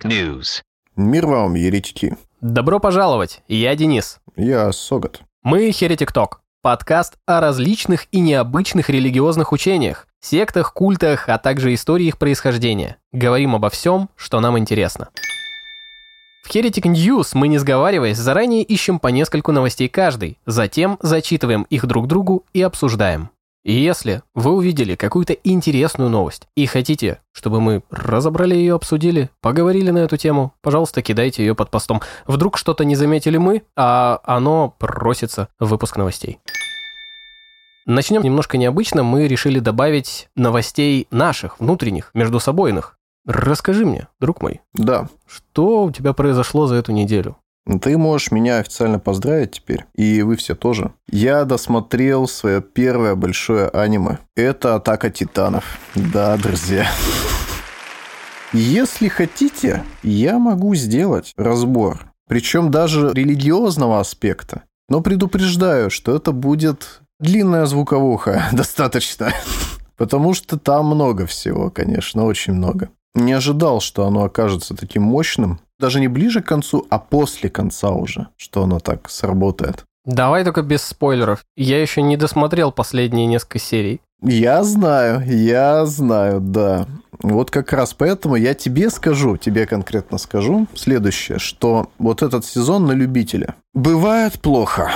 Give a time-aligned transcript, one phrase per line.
[0.00, 0.62] Heretic News.
[0.96, 2.16] Мир вам, еретики.
[2.40, 4.18] Добро пожаловать, я Денис.
[4.36, 5.22] Я Согат.
[5.42, 12.06] Мы Херетик Ток, подкаст о различных и необычных религиозных учениях, сектах, культах, а также истории
[12.06, 12.96] их происхождения.
[13.12, 15.08] Говорим обо всем, что нам интересно.
[16.42, 21.86] В Heretic News мы, не сговариваясь, заранее ищем по нескольку новостей каждый, затем зачитываем их
[21.86, 23.30] друг другу и обсуждаем.
[23.62, 29.90] И если вы увидели какую-то интересную новость и хотите, чтобы мы разобрали ее, обсудили, поговорили
[29.90, 32.00] на эту тему, пожалуйста, кидайте ее под постом.
[32.26, 36.38] Вдруг что-то не заметили мы, а оно просится в выпуск новостей.
[37.84, 39.02] Начнем немножко необычно.
[39.02, 42.96] Мы решили добавить новостей наших, внутренних, междусобойных.
[43.26, 47.36] Расскажи мне, друг мой, Да, что у тебя произошло за эту неделю?
[47.78, 50.92] Ты можешь меня официально поздравить теперь, и вы все тоже.
[51.08, 54.18] Я досмотрел свое первое большое аниме.
[54.34, 55.78] Это «Атака титанов».
[55.94, 56.90] Да, друзья.
[58.52, 62.12] Если хотите, я могу сделать разбор.
[62.26, 64.62] Причем даже религиозного аспекта.
[64.88, 69.32] Но предупреждаю, что это будет длинная звуковуха достаточно.
[69.96, 72.88] Потому что там много всего, конечно, очень много.
[73.14, 75.60] Не ожидал, что оно окажется таким мощным.
[75.80, 79.84] Даже не ближе к концу, а после конца уже, что оно так сработает.
[80.04, 81.42] Давай только без спойлеров.
[81.56, 84.02] Я еще не досмотрел последние несколько серий.
[84.22, 86.86] Я знаю, я знаю, да.
[87.22, 92.86] Вот как раз поэтому я тебе скажу, тебе конкретно скажу следующее, что вот этот сезон
[92.86, 93.54] на любителя.
[93.72, 94.92] Бывает плохо,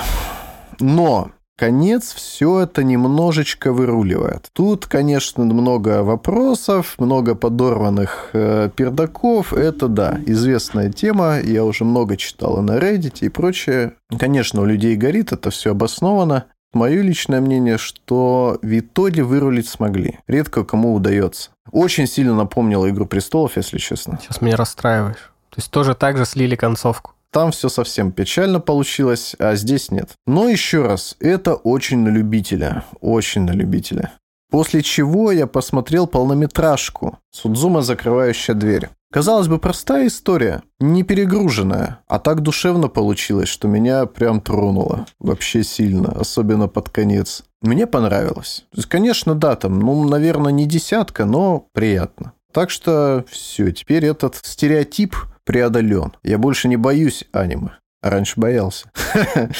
[0.80, 4.48] но конец все это немножечко выруливает.
[4.52, 9.52] Тут, конечно, много вопросов, много подорванных э, пердаков.
[9.52, 11.40] Это, да, известная тема.
[11.40, 13.94] Я уже много читал и на Reddit и прочее.
[14.18, 16.46] Конечно, у людей горит, это все обосновано.
[16.72, 20.18] Мое личное мнение, что в итоге вырулить смогли.
[20.26, 21.50] Редко кому удается.
[21.70, 24.18] Очень сильно напомнило «Игру престолов», если честно.
[24.20, 25.32] Сейчас меня расстраиваешь.
[25.50, 27.13] То есть тоже так же слили концовку.
[27.34, 30.10] Там все совсем печально получилось, а здесь нет.
[30.24, 32.84] Но еще раз, это очень на любителя.
[33.00, 34.12] Очень на любителя.
[34.52, 38.88] После чего я посмотрел полнометражку «Судзума, закрывающая дверь».
[39.12, 45.06] Казалось бы, простая история, не перегруженная, а так душевно получилось, что меня прям тронуло.
[45.18, 47.42] Вообще сильно, особенно под конец.
[47.62, 48.64] Мне понравилось.
[48.88, 52.32] Конечно, да, там, ну, наверное, не десятка, но приятно.
[52.52, 56.12] Так что все, теперь этот стереотип преодолен.
[56.22, 57.78] Я больше не боюсь аниме.
[58.02, 58.90] А раньше боялся.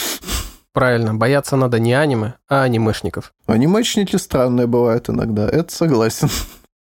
[0.75, 3.33] Правильно, бояться надо не аниме, а анимешников.
[3.47, 6.29] Анимешники странные бывают иногда, это согласен.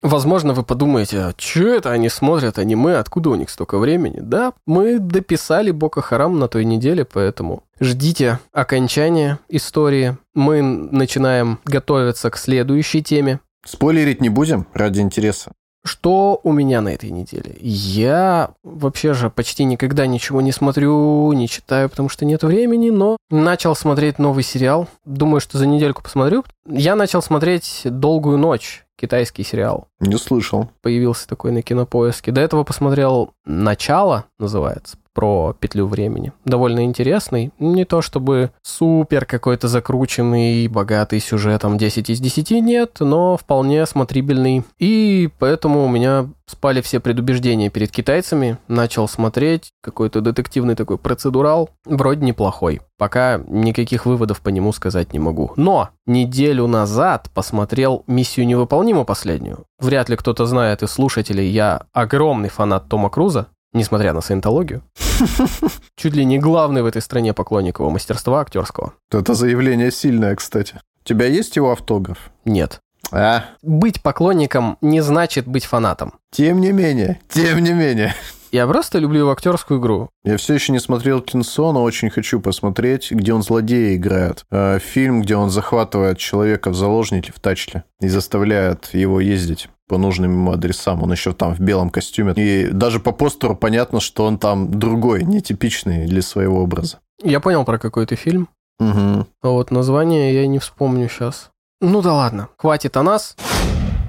[0.03, 4.19] Возможно, вы подумаете, а что это они смотрят аниме, откуда у них столько времени?
[4.19, 10.17] Да, мы дописали Бока Харам на той неделе, поэтому ждите окончания истории.
[10.35, 13.39] Мы начинаем готовиться к следующей теме.
[13.65, 15.51] Спойлерить не будем ради интереса.
[15.87, 17.55] Что у меня на этой неделе?
[17.61, 23.15] Я вообще же почти никогда ничего не смотрю, не читаю, потому что нет времени, но
[23.29, 24.87] начал смотреть новый сериал.
[25.05, 26.43] Думаю, что за недельку посмотрю.
[26.67, 29.87] Я начал смотреть «Долгую ночь», китайский сериал.
[30.01, 30.69] Не слышал.
[30.81, 32.31] Появился такой на кинопоиске.
[32.31, 36.31] До этого посмотрел «Начало», называется, про петлю времени.
[36.45, 37.51] Довольно интересный.
[37.57, 44.63] Не то чтобы супер какой-то закрученный, богатый сюжетом 10 из 10 нет, но вполне смотрибельный.
[44.77, 48.59] И поэтому у меня спали все предубеждения перед китайцами.
[48.67, 51.71] Начал смотреть какой-то детективный такой процедурал.
[51.83, 52.81] Вроде неплохой.
[52.99, 55.51] Пока никаких выводов по нему сказать не могу.
[55.55, 59.65] Но неделю назад посмотрел «Миссию невыполнима» последнюю.
[59.79, 64.81] Вряд ли кто-то знает из слушателей, я огромный фанат Тома Круза несмотря на саентологию.
[65.95, 68.93] Чуть ли не главный в этой стране поклонник его мастерства актерского.
[69.11, 70.75] Это заявление сильное, кстати.
[71.03, 72.31] У тебя есть его автограф?
[72.45, 72.79] Нет.
[73.11, 76.13] А, Быть поклонником не значит быть фанатом.
[76.31, 78.13] тем не менее, тем не менее.
[78.51, 80.09] Я просто люблю его актерскую игру.
[80.23, 84.45] Я все еще не смотрел Кинцо, но очень хочу посмотреть, где он злодея играет.
[84.51, 89.97] Э, Фильм, где он захватывает человека в заложники в тачке и заставляет его ездить по
[89.97, 91.03] нужным ему адресам.
[91.03, 92.33] Он еще там в белом костюме.
[92.35, 96.99] И даже по постеру понятно, что он там другой, нетипичный для своего образа.
[97.23, 98.49] Я понял про какой то фильм.
[98.79, 99.27] Угу.
[99.41, 101.49] А вот название я не вспомню сейчас.
[101.81, 103.35] Ну да ладно, хватит о нас.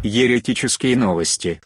[0.03, 1.61] Еретические новости.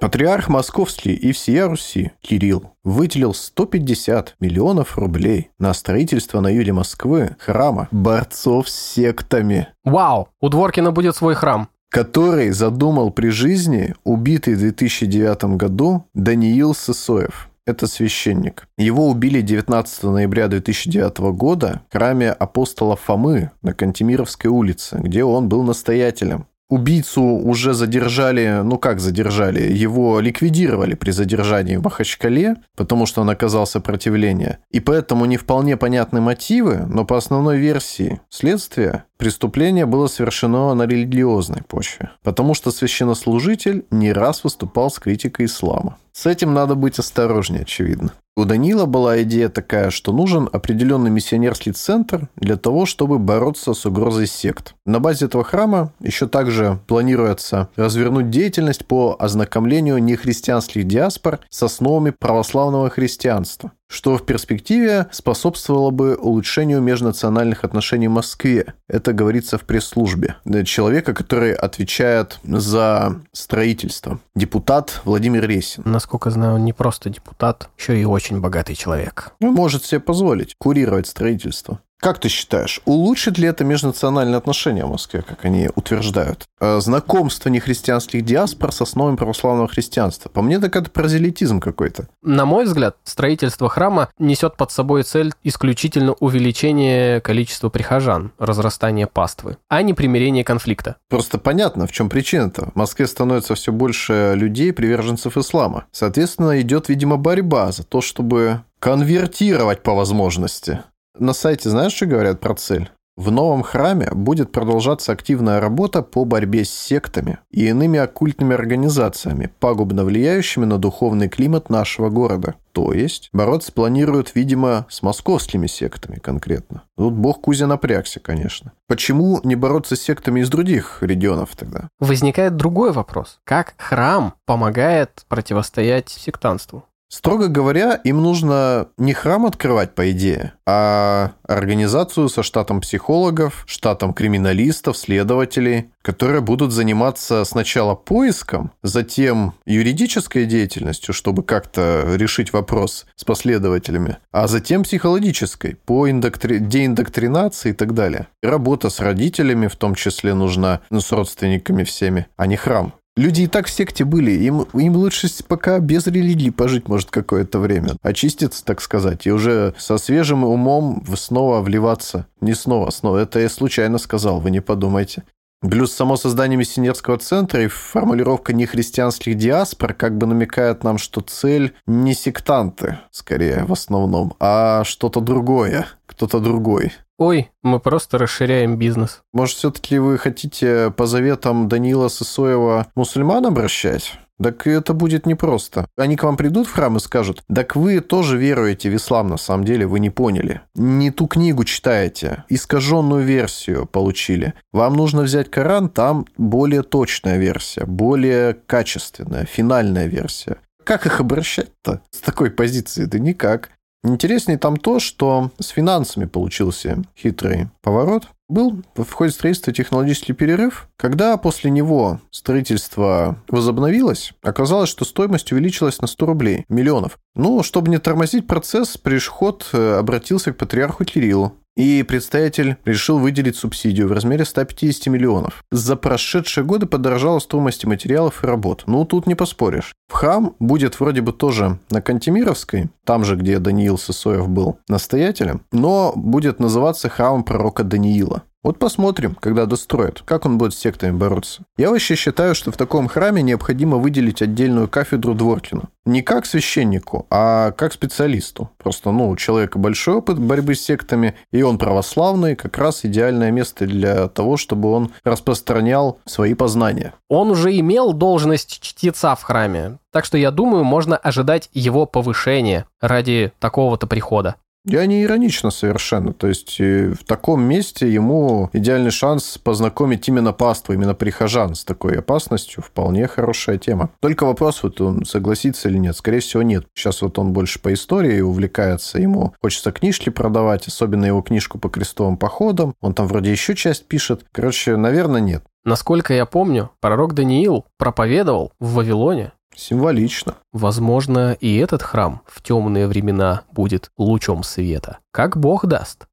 [0.00, 7.36] Патриарх Московский и всея Руси Кирилл выделил 150 миллионов рублей на строительство на юге Москвы
[7.40, 11.68] храма борцов с сектами, Вау, у Дворкина будет свой храм.
[11.90, 17.48] Который задумал при жизни убитый в 2009 году Даниил Сысоев.
[17.66, 18.66] Это священник.
[18.78, 25.50] Его убили 19 ноября 2009 года в храме апостола Фомы на Кантемировской улице, где он
[25.50, 26.46] был настоятелем.
[26.70, 33.30] Убийцу уже задержали, ну как задержали, его ликвидировали при задержании в Махачкале, потому что он
[33.30, 34.58] оказал сопротивление.
[34.70, 40.84] И поэтому не вполне понятны мотивы, но по основной версии следствия преступление было совершено на
[40.84, 45.98] религиозной почве, потому что священнослужитель не раз выступал с критикой ислама.
[46.12, 48.12] С этим надо быть осторожнее, очевидно.
[48.36, 53.84] У Данила была идея такая, что нужен определенный миссионерский центр для того, чтобы бороться с
[53.84, 54.74] угрозой сект.
[54.86, 62.10] На базе этого храма еще также планируется развернуть деятельность по ознакомлению нехристианских диаспор с основами
[62.10, 68.74] православного христианства что в перспективе способствовало бы улучшению межнациональных отношений в Москве.
[68.86, 70.36] Это говорится в пресс-службе.
[70.64, 74.20] Человека, который отвечает за строительство.
[74.34, 75.82] Депутат Владимир Ресин.
[75.86, 79.32] Насколько знаю, он не просто депутат, еще и очень богатый человек.
[79.40, 81.80] Он может себе позволить курировать строительство.
[82.00, 86.46] Как ты считаешь, улучшит ли это межнациональные отношения в Москве, как они утверждают?
[86.60, 90.28] Э, знакомство нехристианских диаспор с основами православного христианства.
[90.28, 92.08] По мне, так это паразелитизм какой-то.
[92.22, 99.56] На мой взгляд, строительство храма несет под собой цель исключительно увеличение количества прихожан, разрастание паствы,
[99.68, 100.96] а не примирение конфликта.
[101.08, 102.70] Просто понятно, в чем причина-то.
[102.70, 105.86] В Москве становится все больше людей, приверженцев ислама.
[105.90, 110.80] Соответственно, идет, видимо, борьба за то, чтобы конвертировать по возможности
[111.20, 112.90] на сайте знаешь, что говорят про цель?
[113.18, 119.50] В новом храме будет продолжаться активная работа по борьбе с сектами и иными оккультными организациями,
[119.58, 122.54] пагубно влияющими на духовный климат нашего города.
[122.70, 126.84] То есть бороться планируют, видимо, с московскими сектами конкретно.
[126.96, 128.72] Тут бог Кузя напрягся, конечно.
[128.86, 131.88] Почему не бороться с сектами из других регионов тогда?
[131.98, 133.40] Возникает другой вопрос.
[133.42, 136.84] Как храм помогает противостоять сектанству?
[137.08, 144.12] Строго говоря, им нужно не храм открывать, по идее, а организацию со штатом психологов, штатом
[144.12, 153.24] криминалистов, следователей, которые будут заниматься сначала поиском, затем юридической деятельностью, чтобы как-то решить вопрос с
[153.24, 156.58] последователями, а затем психологической, по индоктри...
[156.58, 158.28] деиндоктринации и так далее.
[158.42, 162.92] работа с родителями в том числе нужна, ну, с родственниками всеми, а не храм.
[163.18, 164.30] Люди и так в секте были.
[164.30, 167.96] Им, им лучше пока без религии пожить, может, какое-то время.
[168.00, 169.26] Очиститься, так сказать.
[169.26, 172.28] И уже со свежим умом снова вливаться.
[172.40, 173.18] Не снова, снова.
[173.18, 175.24] Это я случайно сказал, вы не подумайте.
[175.60, 181.74] Плюс само создание миссионерского центра и формулировка нехристианских диаспор как бы намекает нам, что цель
[181.88, 186.92] не сектанты, скорее, в основном, а что-то другое, кто-то другой.
[187.18, 189.22] Ой, мы просто расширяем бизнес.
[189.32, 194.12] Может, все-таки вы хотите по заветам Данила Сысоева мусульман обращать?
[194.40, 195.88] Так это будет непросто.
[195.96, 199.36] Они к вам придут в храм и скажут, так вы тоже веруете в ислам, на
[199.36, 200.60] самом деле, вы не поняли.
[200.76, 204.54] Не ту книгу читаете, искаженную версию получили.
[204.72, 210.58] Вам нужно взять Коран, там более точная версия, более качественная, финальная версия.
[210.84, 213.06] Как их обращать-то с такой позиции?
[213.06, 213.70] Да никак.
[214.04, 218.28] Интереснее там то, что с финансами получился хитрый поворот.
[218.48, 226.00] Был в ходе строительства технологический перерыв, когда после него строительство возобновилось, оказалось, что стоимость увеличилась
[226.00, 227.18] на 100 рублей, миллионов.
[227.34, 233.54] Ну, чтобы не тормозить процесс, Пришход э, обратился к патриарху Кириллу и представитель решил выделить
[233.54, 235.62] субсидию в размере 150 миллионов.
[235.70, 238.82] За прошедшие годы подорожала стоимость материалов и работ.
[238.86, 239.94] Ну, тут не поспоришь.
[240.08, 245.60] В храм будет вроде бы тоже на Кантемировской, там же, где Даниил Сысоев был настоятелем,
[245.70, 248.42] но будет называться храмом пророка Даниила.
[248.64, 251.62] Вот посмотрим, когда достроят, как он будет с сектами бороться.
[251.76, 255.84] Я вообще считаю, что в таком храме необходимо выделить отдельную кафедру Дворкину.
[256.04, 258.70] Не как священнику, а как специалисту.
[258.76, 263.52] Просто, ну, у человека большой опыт борьбы с сектами, и он православный, как раз идеальное
[263.52, 267.14] место для того, чтобы он распространял свои познания.
[267.28, 272.86] Он уже имел должность чтеца в храме, так что я думаю, можно ожидать его повышения
[273.00, 274.56] ради такого-то прихода.
[274.88, 276.32] Я не иронично совершенно.
[276.32, 281.84] То есть э, в таком месте ему идеальный шанс познакомить именно паству, именно прихожан с
[281.84, 282.82] такой опасностью.
[282.82, 284.08] Вполне хорошая тема.
[284.20, 286.16] Только вопрос, вот он согласится или нет.
[286.16, 286.86] Скорее всего, нет.
[286.94, 289.18] Сейчас вот он больше по истории увлекается.
[289.18, 292.94] Ему хочется книжки продавать, особенно его книжку по крестовым походам.
[293.02, 294.46] Он там вроде еще часть пишет.
[294.52, 295.64] Короче, наверное, нет.
[295.84, 299.52] Насколько я помню, пророк Даниил проповедовал в Вавилоне.
[299.78, 300.56] Символично.
[300.72, 305.18] Возможно, и этот храм в темные времена будет лучом света.
[305.30, 306.26] Как Бог даст.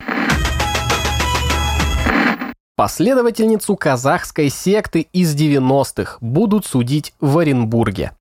[2.76, 8.14] Последовательницу казахской секты из 90-х будут судить в Оренбурге.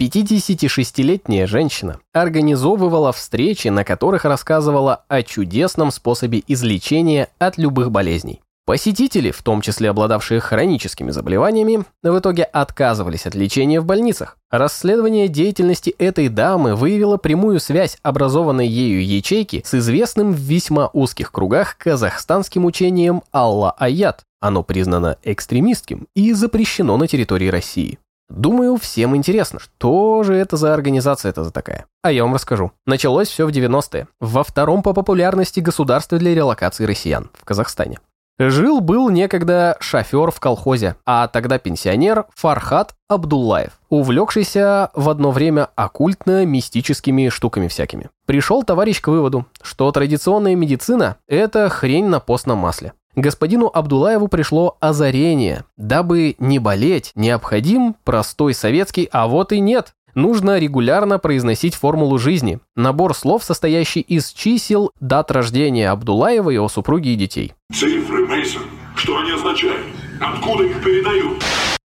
[0.00, 8.40] 56-летняя женщина организовывала встречи, на которых рассказывала о чудесном способе излечения от любых болезней.
[8.68, 14.36] Посетители, в том числе обладавшие хроническими заболеваниями, в итоге отказывались от лечения в больницах.
[14.50, 21.32] Расследование деятельности этой дамы выявило прямую связь образованной ею ячейки с известным в весьма узких
[21.32, 24.24] кругах казахстанским учением Алла Аят.
[24.38, 27.98] Оно признано экстремистским и запрещено на территории России.
[28.28, 31.86] Думаю, всем интересно, что же это за организация это за такая.
[32.02, 32.72] А я вам расскажу.
[32.84, 37.98] Началось все в 90-е, во втором по популярности государстве для релокации россиян в Казахстане.
[38.38, 47.30] Жил-был некогда шофер в колхозе, а тогда пенсионер Фархат Абдуллаев, увлекшийся в одно время оккультно-мистическими
[47.30, 48.10] штуками всякими.
[48.26, 52.92] Пришел товарищ к выводу, что традиционная медицина– это хрень на постном масле.
[53.16, 55.64] Господину Абдулаеву пришло озарение.
[55.76, 59.94] Дабы не болеть, необходим простой советский «а вот и нет».
[60.14, 67.10] Нужно регулярно произносить формулу жизни, набор слов, состоящий из чисел, дат рождения Абдулаева, его супруги
[67.10, 67.52] и детей.
[67.72, 68.62] Цифры, Мейсон.
[68.94, 69.84] Что они означают?
[70.20, 71.42] Откуда их передают?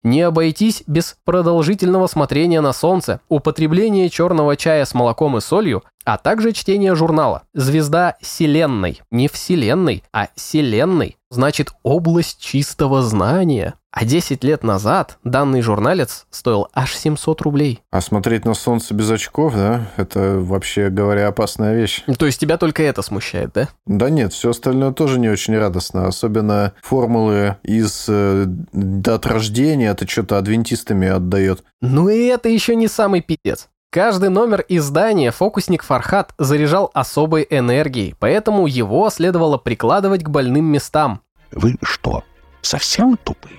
[0.02, 6.18] Не обойтись без продолжительного смотрения на солнце, употребления черного чая с молоком и солью, а
[6.18, 9.00] также чтения журнала «Звезда Вселенной».
[9.12, 11.16] Не Вселенной, а Вселенной.
[11.32, 13.74] Значит, область чистого знания.
[13.90, 17.82] А 10 лет назад данный журналец стоил аж 700 рублей.
[17.90, 22.04] А смотреть на солнце без очков, да, это вообще говоря опасная вещь.
[22.18, 23.68] То есть тебя только это смущает, да?
[23.86, 26.06] Да нет, все остальное тоже не очень радостно.
[26.06, 31.62] Особенно формулы из э, дат рождения, это что-то адвентистами отдает.
[31.80, 33.68] Ну и это еще не самый пипец.
[33.92, 41.20] Каждый номер издания фокусник Фархат заряжал особой энергией, поэтому его следовало прикладывать к больным местам.
[41.50, 42.24] Вы что,
[42.62, 43.58] совсем тупые?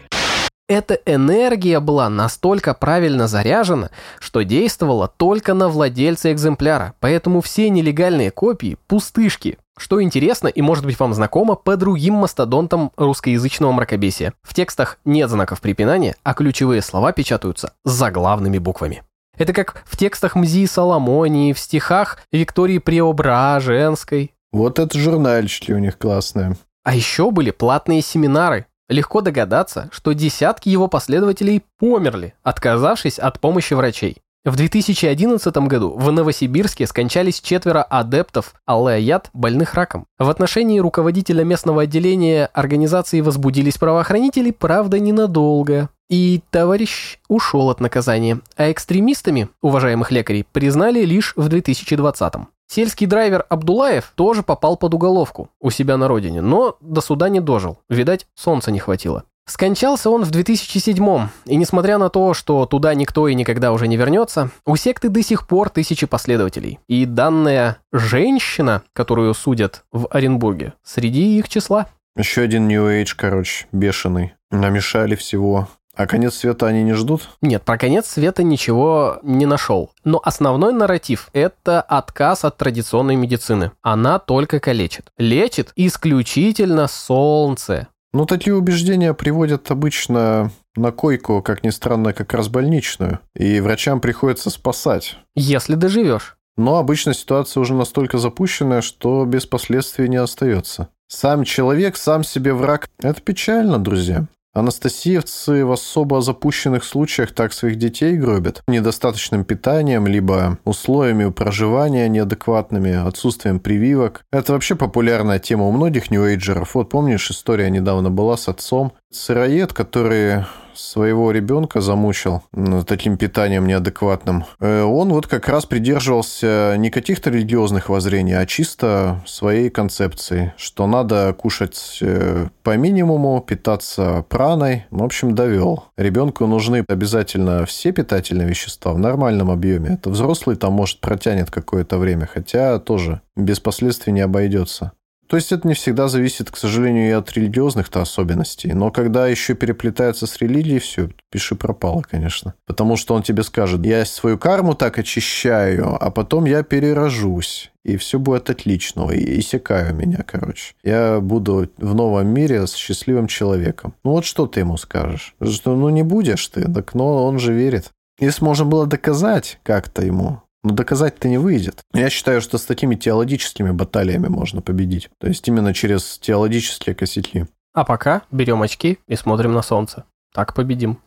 [0.67, 8.31] Эта энергия была настолько правильно заряжена, что действовала только на владельца экземпляра, поэтому все нелегальные
[8.31, 9.59] копии– пустышки.
[9.77, 14.33] Что интересно и может быть вам знакомо по другим мастодонтам русскоязычного мракобесия.
[14.41, 19.03] В текстах нет знаков препинания, а ключевые слова печатаются заглавными буквами.
[19.37, 24.31] Это как в текстах Мзии Соломонии, в стихах Виктории Преображенской.
[24.51, 26.55] Вот это журнальчики у них классные.
[26.83, 28.67] А еще были платные семинары.
[28.89, 34.17] Легко догадаться, что десятки его последователей померли, отказавшись от помощи врачей.
[34.45, 40.05] В 2011 году в Новосибирске скончались четверо адептов Аллеят больных раком.
[40.19, 45.87] В отношении руководителя местного отделения организации возбудились правоохранители, правда, ненадолго.
[46.09, 52.49] И товарищ ушел от наказания, а экстремистами, уважаемых лекарей, признали лишь в 2020-м.
[52.67, 57.39] Сельский драйвер Абдулаев тоже попал под уголовку у себя на родине, но до суда не
[57.39, 57.77] дожил.
[57.87, 59.23] Видать, солнца не хватило.
[59.45, 63.97] Скончался он в 2007 и несмотря на то, что туда никто и никогда уже не
[63.97, 66.79] вернется, у секты до сих пор тысячи последователей.
[66.87, 71.87] И данная женщина, которую судят в Оренбурге, среди их числа.
[72.15, 74.33] Еще один New Age, короче, бешеный.
[74.51, 75.67] Намешали всего.
[75.95, 77.29] А конец света они не ждут?
[77.41, 79.91] Нет, про конец света ничего не нашел.
[80.03, 83.71] Но основной нарратив– это отказ от традиционной медицины.
[83.83, 85.11] Она только калечит.
[85.17, 87.89] Лечит исключительно солнце.
[88.13, 93.19] Ну, такие убеждения приводят обычно на койку, как ни странно, как раз больничную.
[93.35, 95.17] И врачам приходится спасать.
[95.35, 96.37] Если доживешь.
[96.55, 100.89] Но обычно ситуация уже настолько запущенная, что без последствий не остается.
[101.07, 102.87] Сам человек, сам себе враг.
[103.01, 104.27] Это печально, друзья.
[104.53, 108.61] Анастасиевцы в особо запущенных случаях так своих детей гробят.
[108.67, 114.25] Недостаточным питанием, либо условиями проживания неадекватными, отсутствием прививок.
[114.31, 116.75] Это вообще популярная тема у многих ньюэйджеров.
[116.75, 118.93] Вот помнишь, история недавно была с отцом.
[119.11, 122.43] Сыроед, который своего ребенка замучил
[122.87, 129.21] таким питанием неадекватным, э, он вот как раз придерживался не каких-то религиозных воззрений, а чисто
[129.25, 134.85] своей концепции, что надо кушать э, по минимуму, питаться праной.
[134.91, 135.85] В общем, довел.
[135.97, 139.95] Ребенку нужны обязательно все питательные вещества в нормальном объеме.
[139.95, 144.93] Это взрослый там, может, протянет какое-то время, хотя тоже без последствий не обойдется.
[145.33, 148.71] То есть это не всегда зависит, к сожалению, и от религиозных-то особенностей.
[148.73, 152.53] Но когда еще переплетается с религией, все, пиши пропало, конечно.
[152.67, 157.71] Потому что он тебе скажет, я свою карму так очищаю, а потом я перерожусь.
[157.83, 159.09] И все будет отлично.
[159.09, 160.75] И иссякаю меня, короче.
[160.83, 163.95] Я буду в новом мире с счастливым человеком.
[164.03, 165.33] Ну вот что ты ему скажешь?
[165.43, 167.89] Что ну не будешь ты, так но он же верит.
[168.19, 171.81] Если можно было доказать как-то ему, но доказать-то не выйдет.
[171.93, 175.09] Я считаю, что с такими теологическими баталиями можно победить.
[175.19, 177.45] То есть именно через теологические косяки.
[177.73, 180.05] А пока берем очки и смотрим на солнце.
[180.33, 180.99] Так победим.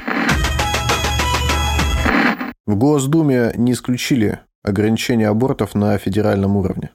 [2.66, 6.90] В Госдуме не исключили ограничение абортов на федеральном уровне.